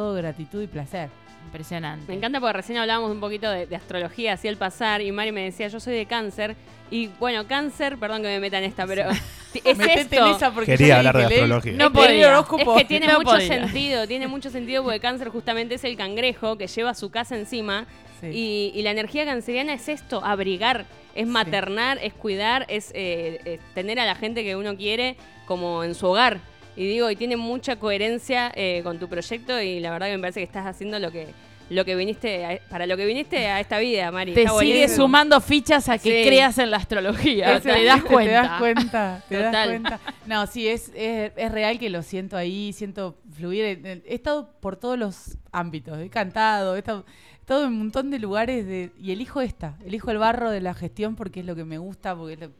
todo 0.00 0.14
gratitud 0.14 0.62
y 0.62 0.66
placer. 0.66 1.10
Impresionante. 1.44 2.04
Me 2.08 2.14
encanta 2.14 2.40
porque 2.40 2.54
recién 2.54 2.78
hablábamos 2.78 3.10
un 3.10 3.20
poquito 3.20 3.50
de, 3.50 3.66
de 3.66 3.76
astrología, 3.76 4.32
así 4.34 4.48
al 4.48 4.56
pasar, 4.56 5.02
y 5.02 5.12
Mari 5.12 5.30
me 5.32 5.42
decía, 5.42 5.68
yo 5.68 5.78
soy 5.78 5.94
de 5.94 6.06
cáncer. 6.06 6.56
Y 6.90 7.08
bueno, 7.18 7.46
cáncer, 7.46 7.98
perdón 7.98 8.22
que 8.22 8.28
me 8.28 8.40
meta 8.40 8.56
en 8.58 8.64
esta, 8.64 8.86
pero 8.86 9.10
es 9.64 9.76
Metete 9.76 10.00
esto. 10.16 10.26
en 10.26 10.34
esa 10.36 10.52
porque 10.52 10.76
Quería 10.76 10.98
hablar 10.98 11.16
de 11.18 11.24
astrología. 11.24 11.72
No 11.74 11.92
podía. 11.92 12.38
Es 12.38 12.46
que 12.78 12.84
tiene 12.86 13.06
No 13.08 13.18
mucho 13.18 13.32
podía. 13.32 13.46
sentido, 13.66 14.06
tiene 14.06 14.26
mucho 14.26 14.48
sentido 14.48 14.82
porque 14.84 15.00
cáncer 15.00 15.28
justamente 15.28 15.74
es 15.74 15.84
el 15.84 15.96
cangrejo 15.98 16.56
que 16.56 16.66
lleva 16.66 16.94
su 16.94 17.10
casa 17.10 17.36
encima 17.36 17.84
Sí. 18.22 18.26
y, 18.74 18.78
y 18.78 18.82
la 18.82 18.90
energía 18.90 19.24
canceriana 19.24 19.72
es 19.74 19.88
esto, 19.88 20.22
abrigar, 20.24 20.84
es 21.14 21.26
maternar, 21.26 21.98
es 22.02 22.12
cuidar, 22.12 22.64
es, 22.68 22.90
eh, 22.94 23.40
eh, 23.46 23.58
tener 23.74 23.98
a 23.98 24.04
la 24.04 24.14
gente 24.14 24.44
que 24.44 24.56
uno 24.56 24.76
quiere 24.76 25.16
como 25.46 25.84
en 25.84 25.94
su 25.94 26.06
hogar. 26.06 26.38
Y 26.76 26.86
digo, 26.86 27.10
y 27.10 27.16
tiene 27.16 27.36
mucha 27.36 27.76
coherencia 27.76 28.50
eh, 28.54 28.80
con 28.84 28.98
tu 28.98 29.08
proyecto 29.08 29.60
y 29.60 29.80
la 29.80 29.90
verdad 29.90 30.06
que 30.08 30.16
me 30.16 30.20
parece 30.20 30.40
que 30.40 30.44
estás 30.44 30.66
haciendo 30.66 30.98
lo 30.98 31.10
que 31.10 31.28
lo 31.68 31.84
que 31.84 31.94
viniste 31.94 32.44
a- 32.44 32.58
para 32.68 32.84
lo 32.84 32.96
que 32.96 33.06
viniste 33.06 33.46
a 33.46 33.60
esta 33.60 33.78
vida, 33.78 34.10
Mari. 34.10 34.34
Te 34.34 34.48
sigue 34.58 34.88
sumando 34.88 35.40
fichas 35.40 35.88
a 35.88 35.98
que 35.98 36.24
Sí. 36.24 36.28
creas 36.28 36.58
en 36.58 36.68
la 36.72 36.78
astrología. 36.78 37.60
Te 37.60 37.84
das 37.84 38.02
cuenta. 38.02 38.24
Te 38.24 38.32
das 38.48 38.58
cuenta. 38.58 39.24
Te 39.28 39.36
das 39.36 39.46
Total. 39.52 39.68
cuenta. 39.68 40.00
No, 40.26 40.46
sí, 40.48 40.66
es, 40.66 40.90
es, 40.96 41.30
es 41.36 41.52
real 41.52 41.78
que 41.78 41.88
lo 41.88 42.02
siento 42.02 42.36
ahí, 42.36 42.72
siento 42.72 43.18
fluir. 43.32 43.64
He 43.64 44.02
he 44.04 44.14
estado 44.16 44.50
por 44.58 44.76
todos 44.78 44.98
los 44.98 45.38
ámbitos. 45.52 45.96
He 46.00 46.08
cantado, 46.10 46.74
he 46.74 46.80
estado, 46.80 47.04
he 47.06 47.40
estado 47.40 47.62
en 47.62 47.68
un 47.68 47.78
montón 47.78 48.10
de 48.10 48.18
lugares 48.18 48.66
de, 48.66 48.90
y 48.98 49.12
elijo 49.12 49.40
esta. 49.40 49.76
Elijo 49.86 50.10
el 50.10 50.18
barro 50.18 50.50
de 50.50 50.60
la 50.60 50.74
gestión 50.74 51.14
porque 51.14 51.38
es 51.38 51.46
lo 51.46 51.54
que 51.54 51.64
me 51.64 51.78
gusta, 51.78 52.16
porque 52.16 52.32
es 52.34 52.40
lo- 52.40 52.50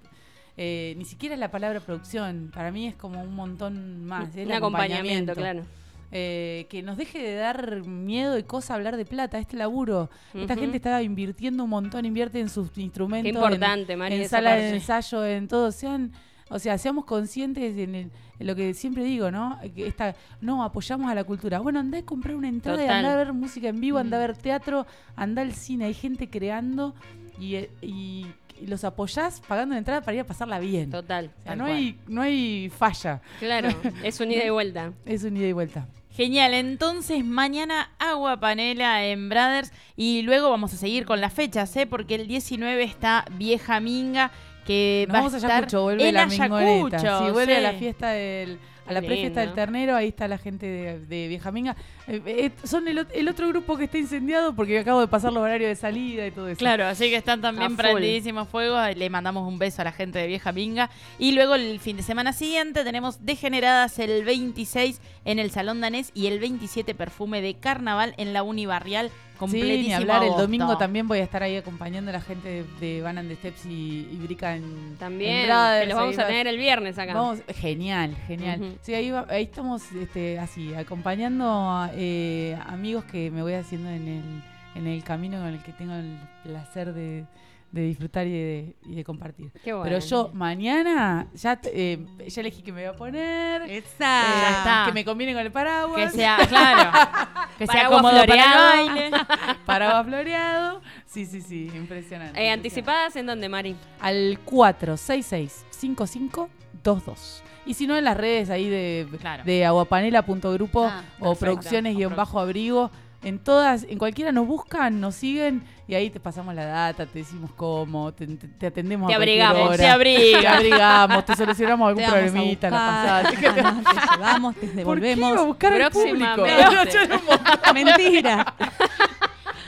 eh, 0.62 0.94
ni 0.98 1.06
siquiera 1.06 1.34
es 1.34 1.38
la 1.40 1.50
palabra 1.50 1.80
producción. 1.80 2.50
Para 2.54 2.70
mí 2.70 2.86
es 2.86 2.94
como 2.94 3.22
un 3.22 3.34
montón 3.34 4.04
más. 4.04 4.28
Un 4.36 4.52
acompañamiento, 4.52 5.32
claro. 5.34 5.64
Eh, 6.12 6.66
que 6.68 6.82
nos 6.82 6.98
deje 6.98 7.18
de 7.22 7.34
dar 7.36 7.86
miedo 7.86 8.36
y 8.36 8.42
cosa 8.42 8.74
hablar 8.74 8.96
de 8.98 9.06
plata, 9.06 9.38
este 9.38 9.56
laburo. 9.56 10.10
Esta 10.34 10.56
gente 10.56 10.76
está 10.76 11.00
invirtiendo 11.02 11.64
un 11.64 11.70
montón, 11.70 12.04
invierte 12.04 12.40
en 12.40 12.50
sus 12.50 12.76
instrumentos. 12.76 13.24
Qué 13.24 13.30
en- 13.30 13.36
importante, 13.36 13.92
en 13.94 14.02
esa 14.20 14.36
sala 14.36 14.56
de 14.56 14.70
ensayo, 14.74 15.24
en 15.24 15.48
todo. 15.48 15.72
Sean, 15.72 16.12
o 16.50 16.58
sea, 16.58 16.76
seamos 16.76 17.04
conscientes 17.06 17.78
en, 17.78 17.94
el- 17.94 18.10
en 18.40 18.46
lo 18.46 18.54
que 18.56 18.74
siempre 18.74 19.02
digo, 19.04 19.30
¿no? 19.30 19.58
Que 19.74 19.86
esta, 19.86 20.14
no, 20.42 20.62
apoyamos 20.64 21.10
a 21.10 21.14
la 21.14 21.24
cultura. 21.24 21.60
Bueno, 21.60 21.78
andá 21.80 21.98
a 21.98 22.02
comprar 22.02 22.34
una 22.36 22.48
entrada 22.48 22.82
y 22.82 22.86
Total. 22.86 22.96
andá 22.98 23.12
a 23.14 23.16
ver 23.16 23.32
música 23.32 23.68
en 23.68 23.80
vivo, 23.80 23.96
andá 23.98 24.16
a 24.18 24.20
ver 24.26 24.36
teatro, 24.36 24.86
andá 25.16 25.40
al 25.42 25.52
cine. 25.54 25.84
Hay 25.86 25.94
gente 25.94 26.28
creando 26.28 26.94
y, 27.38 27.54
eh, 27.54 27.70
y- 27.80 28.26
y 28.60 28.66
los 28.66 28.84
apoyás 28.84 29.40
pagando 29.40 29.74
la 29.74 29.78
entrada 29.78 30.00
para 30.00 30.14
ir 30.14 30.20
a 30.20 30.24
pasarla 30.24 30.58
bien. 30.58 30.90
Total. 30.90 31.30
O 31.38 31.42
sea, 31.42 31.52
Tal 31.52 31.58
no 31.58 31.64
cual. 31.64 31.76
hay, 31.76 31.98
no 32.08 32.22
hay 32.22 32.70
falla. 32.70 33.20
Claro, 33.38 33.68
es 34.04 34.20
un 34.20 34.30
ida 34.30 34.44
y 34.44 34.50
vuelta. 34.50 34.92
Es 35.06 35.24
un 35.24 35.36
ida 35.36 35.46
y 35.46 35.52
vuelta. 35.52 35.86
Genial, 36.12 36.54
entonces 36.54 37.24
mañana 37.24 37.92
agua 37.98 38.40
panela 38.40 39.04
en 39.06 39.28
Brothers 39.28 39.72
y 39.96 40.22
luego 40.22 40.50
vamos 40.50 40.74
a 40.74 40.76
seguir 40.76 41.06
con 41.06 41.20
las 41.20 41.32
fechas, 41.32 41.74
¿eh? 41.76 41.86
porque 41.86 42.16
el 42.16 42.26
19 42.26 42.82
está 42.82 43.24
Vieja 43.38 43.78
Minga 43.80 44.32
que 44.66 45.06
Nos 45.08 45.14
va 45.14 45.18
vamos 45.20 45.34
a 45.34 45.36
estar 45.38 45.50
Ayacucho, 45.52 45.82
vuelve 45.82 46.08
en 46.08 46.14
la 46.14 46.22
Ayacucho. 46.24 47.26
Si 47.26 47.30
vuelve 47.30 47.56
a 47.56 47.60
la 47.60 47.72
sí. 47.72 47.78
fiesta 47.78 48.10
del, 48.10 48.58
a 48.90 48.92
la 48.92 49.00
prefiesta 49.06 49.40
del 49.40 49.54
ternero, 49.54 49.96
ahí 49.96 50.08
está 50.08 50.28
la 50.28 50.38
gente 50.38 50.66
de, 50.66 50.98
de 51.00 51.28
Vieja 51.28 51.50
Minga. 51.50 51.76
Eh, 52.08 52.20
eh, 52.26 52.50
son 52.64 52.86
el, 52.88 52.98
ot- 52.98 53.10
el 53.14 53.28
otro 53.28 53.48
grupo 53.48 53.76
que 53.76 53.84
está 53.84 53.98
incendiado 53.98 54.54
porque 54.54 54.78
acabo 54.78 55.00
de 55.00 55.08
pasar 55.08 55.32
los 55.32 55.42
horarios 55.42 55.68
de 55.68 55.76
salida 55.76 56.26
y 56.26 56.30
todo 56.30 56.48
eso. 56.48 56.58
Claro, 56.58 56.84
así 56.86 57.08
que 57.08 57.16
están 57.16 57.40
también 57.40 57.72
A 57.72 57.76
prendidísimos 57.76 58.48
fuegos. 58.48 58.80
Le 58.96 59.08
mandamos 59.10 59.46
un 59.46 59.58
beso 59.58 59.80
a 59.82 59.84
la 59.84 59.92
gente 59.92 60.18
de 60.18 60.26
Vieja 60.26 60.52
Minga. 60.52 60.90
Y 61.18 61.32
luego 61.32 61.54
el 61.54 61.78
fin 61.80 61.96
de 61.96 62.02
semana 62.02 62.32
siguiente 62.32 62.84
tenemos 62.84 63.24
Degeneradas 63.24 63.98
el 63.98 64.24
26 64.24 65.00
en 65.24 65.38
el 65.38 65.50
Salón 65.50 65.80
Danés 65.80 66.10
y 66.14 66.26
el 66.26 66.38
27 66.40 66.94
Perfume 66.94 67.40
de 67.40 67.54
Carnaval 67.54 68.14
en 68.16 68.32
la 68.32 68.42
Unibarrial. 68.42 69.10
Sí, 69.48 69.56
ni 69.56 69.60
Completísimo 69.62 69.96
hablar. 69.96 70.22
El 70.24 70.30
domingo 70.36 70.76
también 70.78 71.08
voy 71.08 71.18
a 71.18 71.22
estar 71.24 71.42
ahí 71.42 71.56
acompañando 71.56 72.10
a 72.10 72.12
la 72.14 72.20
gente 72.20 72.48
de, 72.48 72.64
de 72.80 73.02
Van 73.02 73.18
and 73.18 73.28
the 73.28 73.36
Steps 73.36 73.66
y, 73.66 74.08
y 74.12 74.16
Brica 74.22 74.54
en 74.56 74.96
También, 74.98 75.36
en 75.40 75.46
Brothers, 75.46 75.80
que 75.82 75.86
los 75.88 75.98
vamos 75.98 76.18
a 76.18 76.26
tener 76.26 76.46
el 76.46 76.58
viernes 76.58 76.98
acá. 76.98 77.14
Vamos, 77.14 77.38
genial, 77.56 78.16
genial. 78.26 78.60
Ujú. 78.60 78.72
Sí, 78.82 78.94
ahí, 78.94 79.10
va- 79.10 79.26
ahí 79.30 79.44
estamos 79.44 79.82
este, 79.92 80.38
así, 80.38 80.74
acompañando 80.74 81.44
a 81.48 81.90
eh, 81.94 82.56
amigos 82.66 83.04
que 83.04 83.30
me 83.30 83.42
voy 83.42 83.54
haciendo 83.54 83.88
en 83.90 84.08
el, 84.08 84.42
en 84.74 84.86
el 84.86 85.02
camino 85.04 85.38
con 85.38 85.48
el 85.48 85.62
que 85.62 85.72
tengo 85.72 85.94
el 85.94 86.18
placer 86.44 86.92
de, 86.94 87.24
de 87.72 87.82
disfrutar 87.82 88.26
y 88.26 88.30
de, 88.32 88.74
y 88.86 88.94
de 88.96 89.04
compartir. 89.04 89.50
Qué 89.64 89.72
bueno. 89.72 89.84
Pero 89.84 89.98
yo 90.00 90.30
mañana 90.32 91.26
ya, 91.34 91.60
eh, 91.64 92.04
ya 92.26 92.40
elegí 92.40 92.62
que 92.62 92.72
me 92.72 92.82
voy 92.86 92.94
a 92.94 92.96
poner. 92.96 93.62
eh, 93.62 93.82
Ya 93.98 94.50
está. 94.58 94.82
Que 94.86 94.92
me 94.92 95.04
combine 95.04 95.32
con 95.34 95.42
el 95.42 95.52
paraguas. 95.52 96.10
Que 96.12 96.16
sea, 96.18 96.38
claro. 96.48 96.90
Que 97.58 97.66
sea 97.66 97.90
para 97.90 98.08
el 98.08 98.14
floreado. 98.26 98.88
baile. 98.88 99.10
paraguas 99.66 100.06
floreado. 100.06 100.80
Sí, 101.04 101.26
sí, 101.26 101.42
sí, 101.42 101.64
impresionante. 101.74 101.76
Eh, 101.76 101.78
impresionante. 101.78 102.50
¿Anticipadas 102.50 103.16
en 103.16 103.26
dónde, 103.26 103.48
Mari? 103.50 103.76
Al 104.00 104.38
466-5522. 104.46 107.42
Y 107.66 107.74
si 107.74 107.86
no, 107.86 107.96
en 107.96 108.04
las 108.04 108.16
redes 108.16 108.48
ahí 108.50 108.68
de, 108.68 109.06
Claro. 109.20 109.44
de 109.44 109.64
aguapanela.grupo 109.66 110.86
Ah, 110.86 111.02
o 111.18 111.34
producciones-abrigo. 111.34 112.90
En 113.22 113.38
todas, 113.38 113.84
en 113.86 113.98
cualquiera 113.98 114.32
nos 114.32 114.46
buscan, 114.46 114.98
nos 114.98 115.14
siguen 115.14 115.62
y 115.86 115.94
ahí 115.94 116.08
te 116.08 116.18
pasamos 116.18 116.54
la 116.54 116.64
data, 116.64 117.04
te 117.04 117.18
decimos 117.18 117.50
cómo, 117.54 118.12
te, 118.14 118.26
te- 118.26 118.48
te 118.48 118.66
atendemos 118.68 119.08
Te 119.08 119.12
a 119.12 119.16
abrigamos, 119.16 119.68
hora. 119.68 119.76
te 119.76 119.88
abriga. 119.88 120.40
Te 120.40 120.48
abrigamos, 120.48 121.24
te 121.26 121.36
solucionamos 121.36 121.88
algún 121.88 122.02
Te 122.04 122.10
problemita 122.10 122.68
en 122.68 122.72
la 122.72 122.78
pasada. 122.78 123.30
Te- 123.30 123.36
te 123.36 124.16
llevamos, 124.16 124.54
te 124.54 124.60
¿Por 124.60 124.70
qué 124.70 124.76
devolvemos. 124.76 125.32
iba 125.32 125.40
a 125.40 125.44
buscar 125.44 125.72
al 125.74 125.90
público? 125.90 126.46
Mentira. 127.74 128.54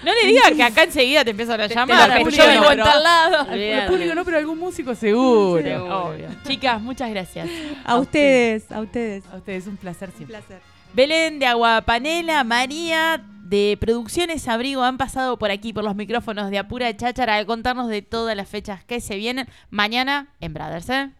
No 0.04 0.12
le 0.14 0.26
digas 0.26 0.50
que 0.52 0.62
acá 0.62 0.82
enseguida 0.84 1.22
te 1.24 1.30
empiezan 1.30 1.60
a 1.60 1.68
te 1.68 1.74
llamar, 1.74 2.08
la 2.08 2.14
pero 2.14 2.24
público 2.24 2.42
yo 2.44 2.50
vivo 2.50 2.64
no, 2.64 2.70
en 2.70 2.76
pero- 2.78 2.84
tal 2.90 3.02
lado. 3.02 3.38
al 3.48 3.52
Olvídate. 3.52 3.86
público 3.90 4.14
no, 4.14 4.24
pero 4.24 4.38
algún 4.38 4.58
músico 4.58 4.94
seguro. 4.94 5.62
Seguro. 5.62 6.04
Obvio. 6.08 6.28
Chicas, 6.46 6.80
muchas 6.80 7.10
gracias. 7.10 7.48
A 7.84 7.96
ustedes, 7.98 8.72
a 8.72 8.80
ustedes. 8.80 9.24
A 9.32 9.36
ustedes, 9.36 9.66
un 9.66 9.76
placer 9.76 10.08
Un 10.08 10.16
siempre. 10.16 10.38
placer. 10.38 10.60
Belén 10.94 11.38
de 11.38 11.46
Aguapanela, 11.46 12.42
María 12.44 13.22
de 13.52 13.76
Producciones 13.78 14.48
Abrigo 14.48 14.82
han 14.82 14.96
pasado 14.96 15.38
por 15.38 15.50
aquí, 15.50 15.74
por 15.74 15.84
los 15.84 15.94
micrófonos 15.94 16.48
de 16.48 16.56
Apura 16.56 16.96
Cháchara, 16.96 17.36
a 17.36 17.44
contarnos 17.44 17.88
de 17.88 18.00
todas 18.00 18.34
las 18.34 18.48
fechas 18.48 18.82
que 18.82 18.98
se 18.98 19.16
vienen 19.16 19.46
mañana 19.68 20.28
en 20.40 20.54
Brothers. 20.54 20.88
¿eh? 20.88 21.10